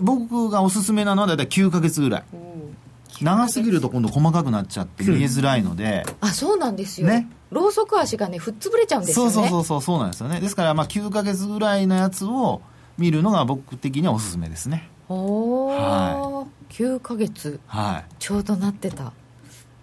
[0.00, 2.24] 僕がおすすめなのは大体9ヶ月ぐらい。
[3.22, 7.28] 長すぎると今度細かくなっちゃって見えづらいので、あそうなんですよ、ね。
[7.50, 9.32] ロウソク足がねふっつぶれちゃうんですよね。
[9.32, 10.40] そうそうそうそうそうなんですよね。
[10.40, 12.60] ですからまあ9か月ぐらいのやつを
[12.98, 14.90] 見るのが僕的にはおすすめですね。
[15.08, 17.60] おお、は9ヶ月。
[17.68, 18.04] はい。
[18.18, 19.12] ちょうどなってた。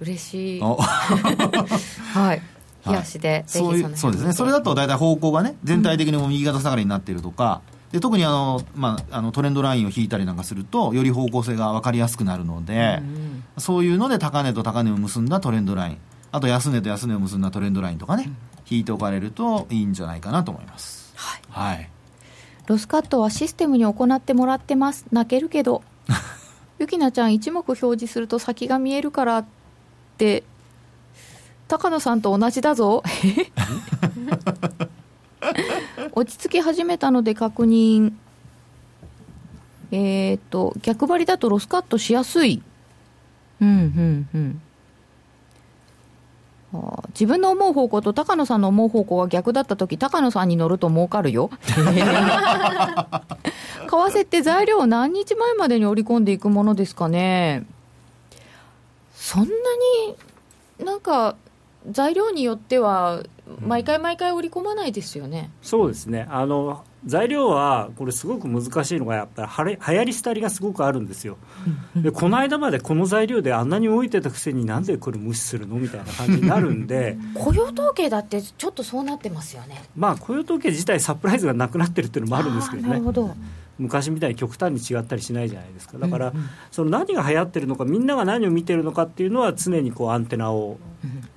[0.01, 0.61] 嬉しい。
[0.61, 0.75] お。
[2.13, 2.41] はい
[2.85, 4.33] 冷やしで、そういうそうですね。
[4.33, 7.61] それだと大体方向がね全体的にもう右肩下がりになっているとか、
[7.91, 13.01] で特にあの、まあ、あのトレンドラインを引いたりなんかするとより方向性が分かりやすくなるので、
[13.57, 15.97] そういうので高値と高値を結んだトレンドライン
[16.31, 18.29] あと安値と安値を結んだトレンドラインとかね、
[18.69, 21.13] 引いておかれるといいんじゃないかなと思います。
[21.49, 21.89] はい、
[22.65, 25.05] ロスカットはシステムに行ってもらってます。
[25.11, 25.83] 泣けるけど。
[26.79, 29.45] ゆきなちゃん一目表示すると先が見えるからっ
[30.17, 30.43] て
[31.73, 33.01] 高野さんと同じだぞ。
[36.13, 38.13] 落ち着き始めたので確認。
[39.91, 42.61] えっ、と逆張りだとロスカットしやすい。
[43.59, 44.61] うんうんうん。
[46.75, 51.49] あー自分の思う方向と高野さんの思う方向が逆だった時高野さんに乗ると儲かるよ。
[51.65, 51.77] 為
[53.87, 57.65] 替って材料を何日前までに織り込んでいくものですかね。
[59.15, 61.35] そんなになんか
[61.89, 63.23] 材料によっては
[63.61, 65.51] 毎回毎回織り込まないですよね。
[65.61, 66.27] そうですね。
[66.29, 71.37] あの材料はこれすごく難しいのがやっぱりはれ流行り廃りがすごくあるんですよ。
[71.95, 79.83] でこの間までこの材料であんなに動いてたくせになんでこれ無視するのみたいな感じになるんで 雇用統計だってちょっとそうなってますよね。
[79.95, 82.89] まあ雇用統計自体サプライズがなくなってるっていうのもあるんですけどね。
[82.89, 83.35] なるほど。
[83.79, 85.97] 昔みたいに極端に違ったりしないじゃないですか。
[85.97, 86.33] だから、
[86.71, 90.77] その何が流行ってるのかみんなが何を見てるのかっていうのは常にこうアンテナを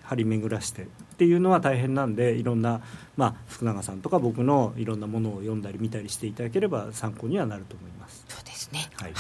[0.07, 0.87] 張り巡らしてっ
[1.19, 2.81] ていうのは大変なんでいろんな、
[3.17, 8.25] まあ、福永さんとか僕のいろんなものを読んだり見たりしていただければ参考にはなると思います。
[8.29, 8.89] そうですね。
[8.95, 9.13] はい。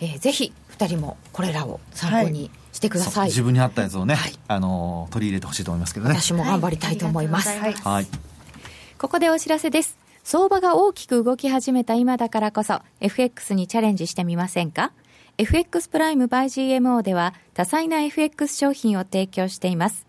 [0.00, 4.38] えーぜひ2人もこれらを参考にしてください、自分に合ったやつをね、はい。
[4.46, 5.94] あの取り入れてほしいと思います。
[5.94, 7.48] けどね私も頑張りたいと思います。
[7.48, 8.06] はい。
[8.98, 9.98] ここでお知らせです。
[10.22, 14.92] 相場が大きく動き始めた今だからこそ、FX にチャレンジしてみませんか？
[15.38, 20.06] ?FX プライム by GMO では多彩な FX 商品を提供しています。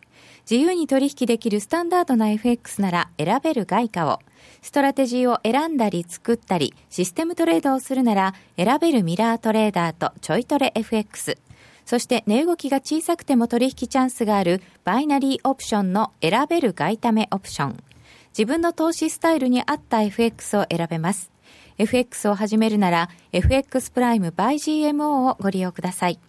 [0.50, 4.20] 自由に取引できるスタンダードな FX なら選べる外貨を、
[4.64, 11.38] ストラテジーを選んだり作ったり、システムトレードをするなら選べるミラートレーダーとちょいトレ FX。
[11.86, 17.78] そして値動きが小さくても取引チャンスがあるバイナリーオプションの選べる外為オプション。
[18.30, 21.32] 自分の投資スタイルに合った FX を選べます。
[21.80, 26.20] FX を始めるなら FX プライム by GMO をご利用ください。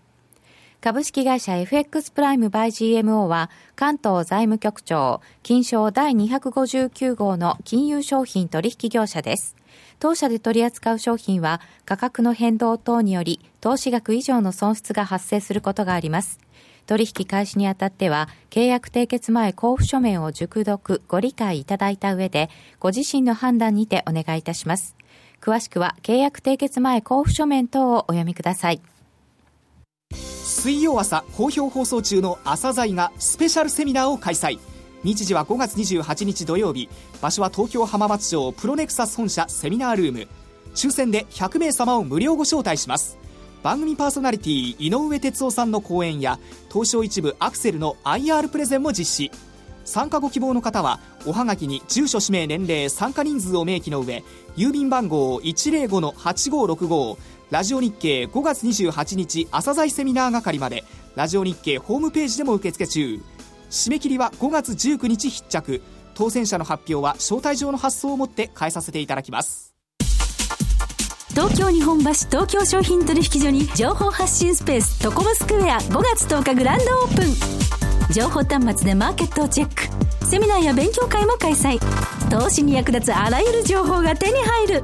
[0.80, 9.56] 株式会社 FX プライム by GMO は関東財務局長金商第259号の金融商品取引業者です。
[9.98, 16.38] 当社で取り扱う商品は価格の変動等により投資額以上の損失が発生することがあります。
[16.86, 24.96] 取引開始にあたっては、契約締結前交付書面を熟読、ご理解いただいた上で、ご自身の判断にてお願いいたします。
[25.40, 28.80] 詳しくは、契約締結前交付書面等をお読みください。
[30.12, 34.58] 水曜朝好評放送中の「朝鮮がスペシャルセミナーを開催。
[35.02, 36.90] 日時は5月28日土曜日。
[37.22, 40.28] 場所は東京浜松町プロネクサス本社セミナールーム。
[40.74, 43.16] 抽選で100名様を無料ご招待します。
[43.62, 46.38] 番組パーソナリティ井上哲夫さんの講演や
[46.70, 49.30] 東証一部アクセルの IR プレゼンも実施。
[49.90, 54.22] 参加ご希望の方はおはがきに住所氏名年齢参加人数を明記の上
[54.56, 57.16] 郵便番号105-8565
[57.50, 60.84] ラジオ日経5月28日朝鮮セミナー係まで
[61.16, 63.20] ラジオ日経ホームページでも受付中。
[63.70, 65.82] 締め切りは5月19日必着。
[66.14, 69.74] 当選者の発表は招待状の発送をもって返させていただきます。
[71.30, 77.89] 東京日本橋東京商品取引所に情報発信スペーストコムスクエア5月10日グランドオープン。
[78.10, 80.26] 情報端末でマーケットをチェック。
[80.26, 81.78] セミナーや勉強会も開催。
[82.28, 84.82] 投資に役立つあらゆる情報が手に入る。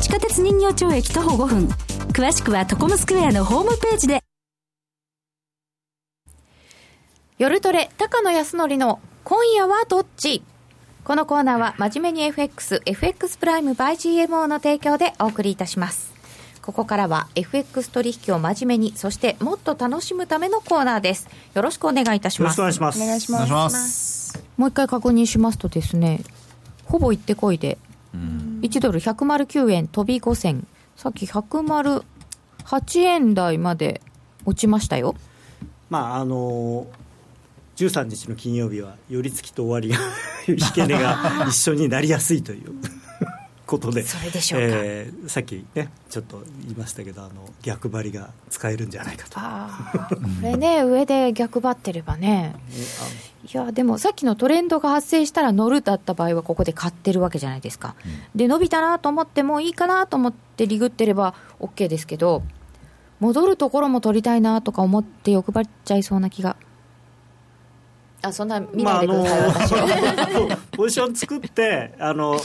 [0.00, 1.68] 地下鉄人形町駅徒歩5分。
[2.12, 4.22] 詳しくはトコムスクエアのホームページで。
[7.38, 10.44] 夜トレ、高野康則の今夜はどっち？
[11.02, 13.94] このコーナーは真面目に FX、FX プライム by
[14.26, 16.13] GMO の提供でお送りいたします。
[16.64, 21.28] ここからは FX 取引を真面目に、そしてもっと楽しむためのコーナーです。
[21.52, 22.54] よろしくお願いいたしよろます。
[22.54, 23.02] しくお願いします。
[23.02, 26.22] お願いしお願まいすしますもう一回確認しますとですね、
[26.86, 27.76] ほぼ行ってこいで、
[28.14, 32.02] 1ドル109円飛び5銭、さっき108
[33.00, 34.00] 円台まで
[34.46, 35.16] 落ちましたよ。
[35.90, 36.86] まああの
[37.76, 39.98] 13日の金曜日は寄り付きと終わりが
[40.48, 42.72] 引け値が一緒になりやすいという
[43.74, 44.02] ことで。
[44.02, 49.38] それでしょうか、えー、さっきねちょっと言いましたけどあの逆張りが使えるんじゃないかと。
[49.38, 52.54] ああこれね上で逆張ってればね。
[53.52, 62.42] いやでもさっきのトレンドが発生したら乗るだった場合はここで買ってるわけじゃないですか、うん、で伸びたなと思ってもいいかなと思ってリグってれば OK ですけど
[63.20, 66.56] 戻るところも取りたいなとか思って欲張っちゃいそうな気が。
[68.22, 72.40] あそんな見ないでください、まあ、 ポジション作ってあの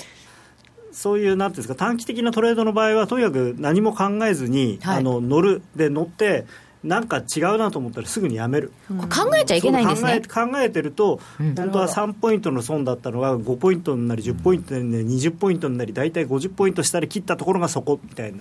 [0.91, 5.61] そういうなんていうんですか短期的なトレードの場合はとにかく何も考えずに、はい、あの乗る。
[5.75, 6.45] で乗って
[6.83, 10.21] なんか違うなと思ったらすぐにやめる、うん、考えちゃいけないんですね。
[10.21, 18.39] 考えてると、うん、本当は3ポイントの損だったのが5ポイントになり10ポイントになり20ポイントになり大体50ポイント下で切ったところがそこみたいな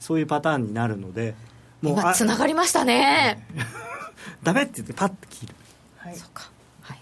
[0.00, 1.34] そういうパターンになるので
[1.80, 3.46] もう今つながりましたね。
[4.42, 5.54] ダメって言ってパッと切る。
[5.96, 6.16] はい。
[6.16, 6.50] そうか。
[6.82, 6.98] はい。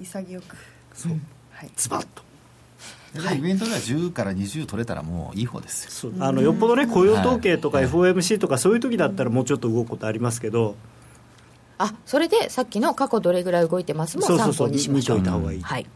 [0.00, 0.56] 潔く。
[0.92, 2.25] そう、うん、はい、ズバッと
[3.34, 6.12] イベントでは10から20取れたらもういい方ですよ。
[6.20, 10.76] あのよっぽどね雇用統計とか FOMC とかそういう時だったらもうちょっと動くことありますけど、
[11.78, 14.18] あそれでさっきの過去どれぐらい動いてます？
[14.18, 15.18] も参考にしましょう。
[15.18, 15.86] 見といた方がいい、はい、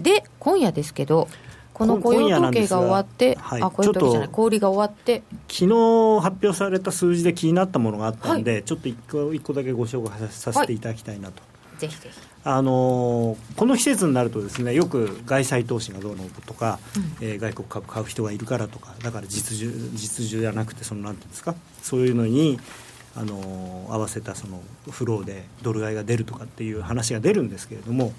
[0.00, 1.28] で今夜ですけど
[1.72, 11.40] この雇用統計が終わって、はい、あ雇用統計じゃない、小売が終わって、昨日発表された数字で気になったものがあったんで、はい、ちょっと一個一個だけご紹介させていただきたいなと。
[11.40, 16.80] はい、ぜひぜひあのこの季節になるとですねよく外債投資がどうのとか、
[17.20, 22.58] うん、えー、外国株買う人がいるからとかだから実需実需じゃなくてそのなんていうんですかそういうのに
[23.14, 28.12] あの合わせたそのフローでドル買いが出るとかっていう話が出るんですけれども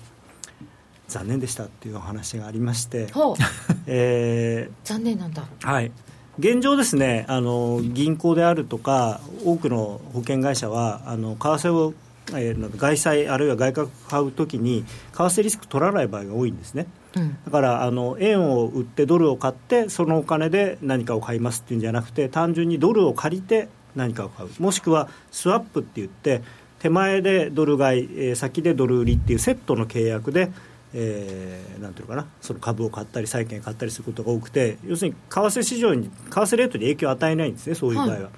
[1.08, 3.08] 残念でしたっていう話がありまして、
[3.86, 5.46] えー、残念なんだ。
[5.62, 5.92] はい。
[6.40, 11.94] 現状ですねあの銀行であるとか多くの保険会社はあの為替を
[12.30, 24.50] えー、外債あるいは外貨買うときに為替リスク取らない場合が多いんですね、うん、だからあの円を売ってドルを買ってそのお金で何かを買いますっていうんじゃなくて単純にドルを借りて何かを買う。
[24.60, 26.42] もしくはスワップって言って
[26.80, 30.52] 手前でドル買い、えー、先でドル売りっていうセットの契約で
[30.96, 38.14] えー、なんていうかなその株を買ったり債券買ったりすることが多くて要するに為替市場に為替レートに影響を与えないんですねそういう場合は。
[38.14, 38.30] はい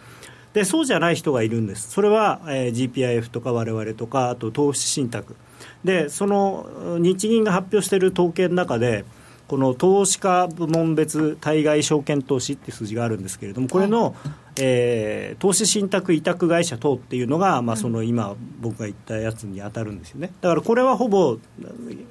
[0.55, 1.91] でそうじゃない人がいるんです。
[1.91, 5.35] それは、えー、GPIF とか我々とかあと投資信託。
[5.83, 9.03] でその日銀が発表している統計の中で
[9.49, 14.13] この投資家部門別対外証券投資っていう数字があるんですけれどもこれの、はい、
[14.61, 20.31] えー、投資信託委託会社等っていうのが、まあ、その今僕が言ったやつに当たるんですよね。
[20.39, 21.37] だからこれはほぼ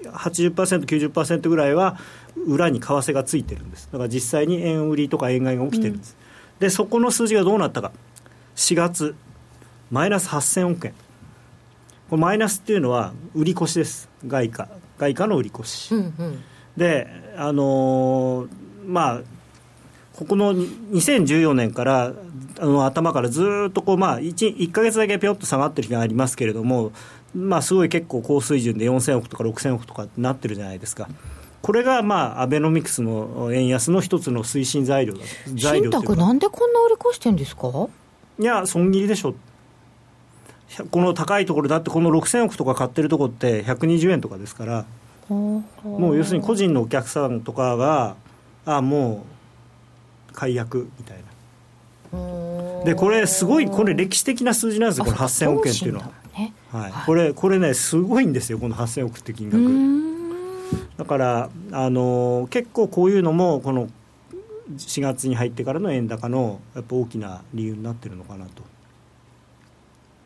[0.04, 1.96] 80%90% ぐらいは
[2.46, 3.88] 裏に為替がついてるんです。
[3.90, 7.90] だから実際に円売りとか円買いが起きてるんです、うん、でそこの数字がどうなったか
[8.56, 9.14] 4月
[9.90, 10.94] マイナス8000億円。
[12.10, 14.08] これマイナスっていうのは売り越しです。
[14.26, 14.68] 外貨。
[14.98, 16.44] 外貨の売り越し、うんうん、
[16.76, 18.48] であのー、
[18.86, 19.20] まあ
[20.16, 22.12] ここの2014年から
[22.60, 26.92] あの頭からずっとこう、まあ1、1, か月だけぴょっと下がってる日がありますけれども、
[27.34, 31.08] まあ、すごい結構高水準で4000億とか6000億とかなってるじゃないですか。
[31.62, 35.20] これがまあアベノミクスの円安の一つの推進材料だ
[35.54, 37.88] 材料信託なんでこんな売り越してるんですか？
[38.38, 39.34] いや損切りでしょ。
[40.90, 44.84] この高いところだってこの6000億とか買ってるとこって120円とかですから。
[45.28, 45.62] も
[46.10, 48.14] う要するに個人のお客さんとかが
[48.66, 49.24] あも
[50.30, 51.24] う解約みたいな。
[52.84, 60.98] でこれすごいこれ歴史的な数字なんですよこの8000億円っていうのは、ね、はい、これこれねすごいんですよこの8000億って金額。
[60.98, 63.88] だからあの結構こういうのもこの
[64.70, 68.62] 4月に入ってからの円高のやっぱ大きな理由になってるのかなと。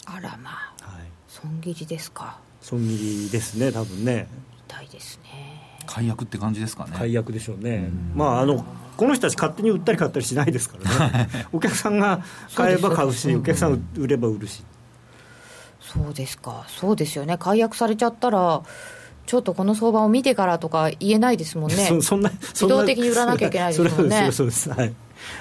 [0.07, 2.39] あらまあ、はい、損切りですか。
[2.61, 4.29] 損切りですね多分ね。
[4.69, 5.83] 痛いですね。
[5.87, 6.93] 解約って感じですかね。
[6.95, 7.89] 解約でしょうね。
[8.15, 8.65] まああの
[8.97, 11.29] この人たち勝手に売ったり買ったりしないですからね。
[11.53, 12.23] お客さんが
[12.55, 14.65] 買えば買うしお客さん売れば売るし。
[15.81, 16.65] そうですか。
[16.69, 17.39] そうですよね。
[17.39, 18.63] 解約されちゃったら
[19.29, 24.33] ちょっとこの相場を見てからとか言えないですもんね、そんな自動的に売らなきゃいけないですもんね。
[24.33, 24.71] そうです。
[24.71, 24.95] はい。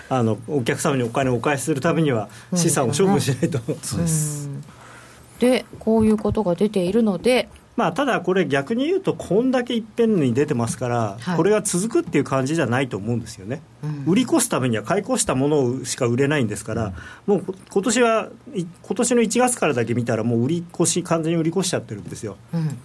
[0.09, 4.49] あのお客様にお金をお返しするためには資産を処分しないと、そうです。
[5.39, 7.47] でこういうことが出ているので。
[7.77, 16.93] まあ、ただこれ逆に言うとこんだけいっぺんに出てますから、はい、これが続くっていう感じじゃないと思うんですよね、うん、売り越すためには買い越したものしか売れないんですから、
[17.27, 22.79] もう今年は今年の1月からだけ見たらもう売り越し完全に売り越しちゃってるんですよ、うん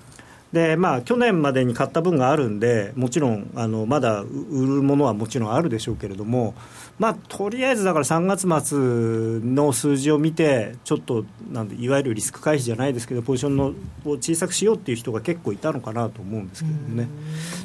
[0.53, 6.55] でまあ、去年までに買った分があるんで、もちろんあのまだ売るものはもちろんあるでしょうけれども、
[6.99, 13.73] まあ、とりあえずだから3月末の数字を見て、ちょっとなんでいわゆるリスク回避じゃないですけど、ポジションの
[14.05, 17.09] を小さくしようっていう人が結構いたのかなと思うんですけどね。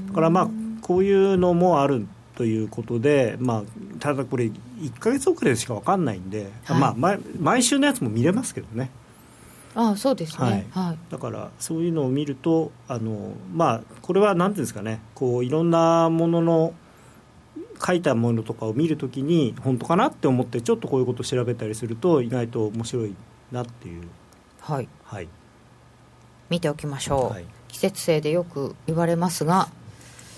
[0.07, 0.49] だからまあ
[0.81, 2.07] こういうのもある
[2.37, 3.63] ということで、まあ、
[3.99, 8.91] ただこれ、1か月遅れしか分かんないんで、はい、まあ、毎週のやつも見れますけどね。
[9.77, 14.99] ああそうですね、はい、はい、だからそういうのを見るとあの、まあ、これはなんていうんですかね。
[15.13, 16.73] こういろんなものの
[17.85, 23.15] 書いたものとかを見るときに本当かなって思ってちょっとこういうことを調べたりすると意外と面白い
[23.51, 24.03] なっていう。
[24.61, 25.29] はい、はい、
[26.49, 29.69] 見ておきましょう、はい、季節性でよく言われますが。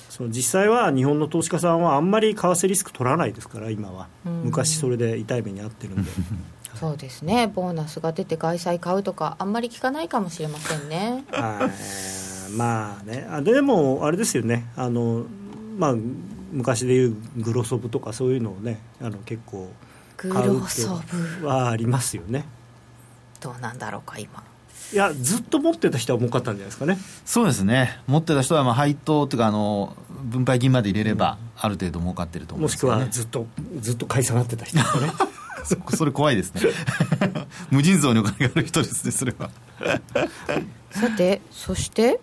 [0.09, 6.11] そう実際は日本の投資家さんはあんまり為替リスク取らないですから今は、昔それで痛い目に遭ってるんで
[6.75, 7.47] そうですね。
[7.47, 11.23] ボーナスが出て外債買うとかあんまり聞かないかもしれませんね。
[11.31, 11.69] は
[12.49, 12.51] い。
[12.53, 13.27] まあね。
[13.29, 14.65] あでもあれですよね。
[14.75, 15.25] あの
[15.77, 15.95] まあ
[16.51, 19.69] 昔でいうグロソブとかそういうのをねあの結構
[20.17, 21.01] グロソ
[21.39, 21.47] ブ。
[21.47, 22.45] はありますよね。
[23.41, 24.43] どうなんだろうか今。
[24.91, 26.97] いやずっと持ってた人は儲かったんじゃないですかね。
[27.25, 27.99] そうですね。
[28.07, 33.47] 持ってた人はまあ配当というかあの分配金まで入れれば、ある程度儲かってると思うんですよ、ね、もしくはずっと
[33.79, 35.13] ずっと買い下がってた人とかね
[35.95, 36.61] それ怖いですね。
[37.71, 39.49] 無尽蔵にお金がある人ですねそれは。
[40.91, 42.19] さてそして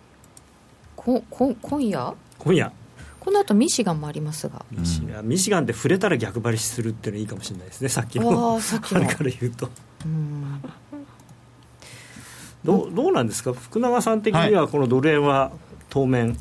[0.95, 2.15] ここ今夜？
[2.39, 2.73] 今夜。
[3.21, 5.29] この後ミシガンもありますが、ミシガン。
[5.29, 8.61] ミシガンで触れたら逆張りするっていうのいいかもしれないですねさっきの。
[8.61, 9.01] さっきの。
[9.01, 9.69] あれ から言うと。
[12.65, 13.53] どうどうなんですか？
[13.53, 15.53] 福永さん的にはこのドル円は
[15.89, 16.37] 当面、はい、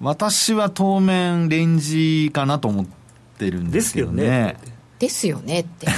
[0.00, 2.86] 私は当面レンジかなと思っ
[3.38, 4.22] てるんですけどね。
[4.22, 4.71] ですよね
[5.02, 5.86] ですよねって。
[5.90, 5.94] な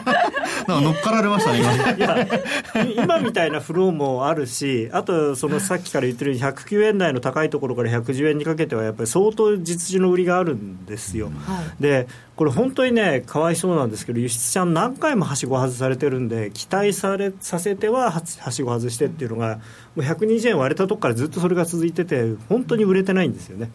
[0.00, 1.60] んか乗っかられましたね
[1.96, 3.04] 今。
[3.04, 19.60] 今みたいなフローもあるしあとそのさっきから言ってるように109円台の高いところから110円にかけてはやっぱり相当実需の売りがあるんですよ、はい、でこれ本当にねかわいそうなんですけど輸出車何回もはしご外されてるんで期待されさせてははしご外してっていうのが
[19.94, 23.70] もう120円割れたとこからずっとそれが続いてて本当に売れてないんですよね。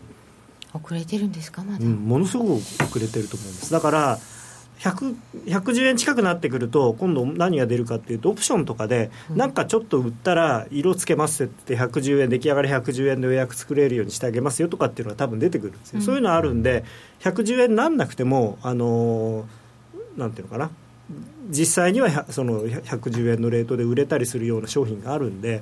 [0.76, 1.63] 遅れてるんですか？
[1.63, 3.71] まだ、うん、ものすごく遅れてると思うんです。
[3.71, 4.19] だから
[4.80, 16.84] 110円近くなってくると今度何が出るかっていうとオプションとかでなんかちょっと売ったら色つけますって110円出来上がり110円で予約作れるようにしてあげますよとかっていうのが多分出てくるんですよ、うん、そういうのあるんで
[17.21, 20.69] 110円なんなくてもあのー、なんていうのかな。
[21.49, 25.61] 実際にはその110円のレートで売れたりするような商品があるんで、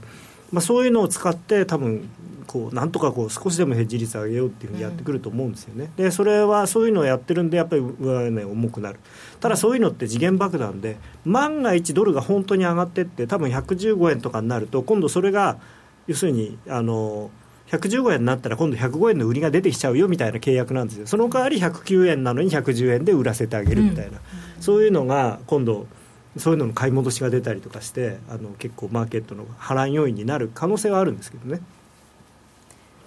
[0.54, 2.08] まあ、そういうのを使って多分
[2.46, 9.00] こうなんとかこう少しでもヘッジ率上げようっていうふうにやってくると思うんですよね、でそれはそういうのをやってるんでやっぱり上値重くなる。
[9.40, 15.58] ただそういうのって時限爆弾で万が一ドルが本当に上がってって多分115円とかになると今度それが
[16.06, 17.32] 要するにあの
[17.68, 21.08] 115円になったら今度105円の売りが出てきちゃうよみたいな契約なんですよ。
[21.08, 24.20] その代わり109円なのに110円で売らせてあげるみたいな、
[24.58, 25.88] うん、そういうのが今度
[26.38, 31.62] そういうのの買い戻しが出たりとかしてあの結構マーケットの波乱要因になる可能性はあるんですけどね。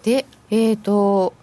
[0.04, 1.34] で、えーと、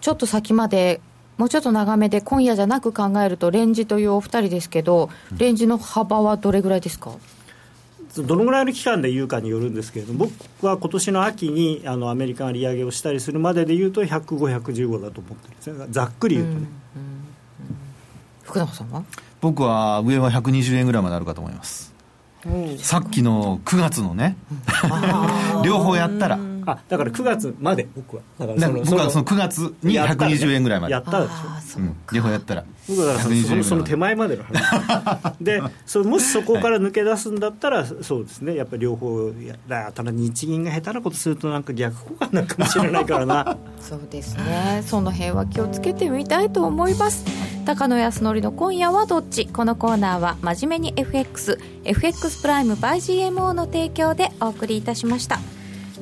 [0.00, 1.02] ちょっと先まで、
[1.36, 7.12] もうちょっと長めで、今夜じゃなく考えると、レンジというお二人ですけど、レンジの幅はどれぐらいですか？
[8.16, 16.66] どのぐらいの期間で言うかによるんですけれども、僕は今年の秋にあのアメリカが利上げをしたりするまででいうと、105、115だと思ってるんですね、ざっくり言うとね。
[16.96, 17.13] うんうん、
[18.54, 19.02] 福永さんは？
[19.40, 21.92] 僕は上は120円ぐらいまであるかと思います。
[22.78, 24.36] さっきの9月のね、
[25.64, 26.38] 両方やったら。
[26.66, 28.22] あだから9月まで僕は。
[28.38, 30.92] だから僕はその9月に120円ぐらいまで。
[30.92, 31.20] やった。
[31.20, 32.64] でしょ、うん、両方やったら。
[32.88, 35.34] 僕はだからそのその手前までの話。
[35.40, 38.54] でそもしそこから抜け出すんだったら、はい、そうですね。
[38.54, 39.32] やっぱり両方
[39.68, 43.56] やただ日銀が下手なことするとなんか逆効果になるかもしれないからな。
[43.80, 44.82] そうですね。
[44.86, 47.24] その辺は気をつけてみたいと思います。
[47.64, 49.46] 高野康則の今夜はどっち？
[49.46, 52.96] このコーナーは真面目に FXFX プライム by
[53.30, 55.38] GMO の提供でお送りいたしました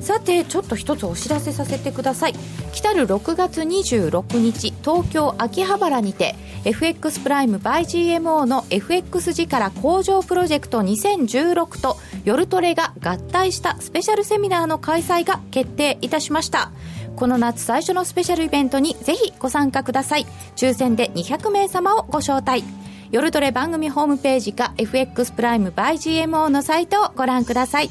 [0.03, 2.33] さてちょっと一つお知らせさせてください。
[2.73, 6.35] 来たる6月26日東京秋葉原にて
[6.65, 16.71] FX プライム by GMO の FX 力工場プロジェクト2016と夜トレが合体したスペシャルセミナーの開催が決定いたしました。
[17.15, 20.25] この夏最初のスペシャルイベントにぜひご参加ください。
[20.57, 22.63] 抽選で200名様をご招待。
[23.11, 25.93] 夜トレ番組ホームページか FX プライム by
[26.25, 27.89] GMO のサイトをご覧ください。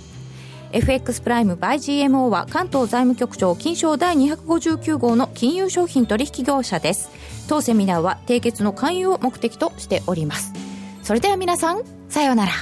[0.72, 7.10] FX プライム by GMO は関東財務局長金賞第259号の金融商品取引業者です。
[7.48, 10.52] 当セミナーは締結の勧誘を目的としております。
[11.02, 12.52] それでは皆さんさようなら。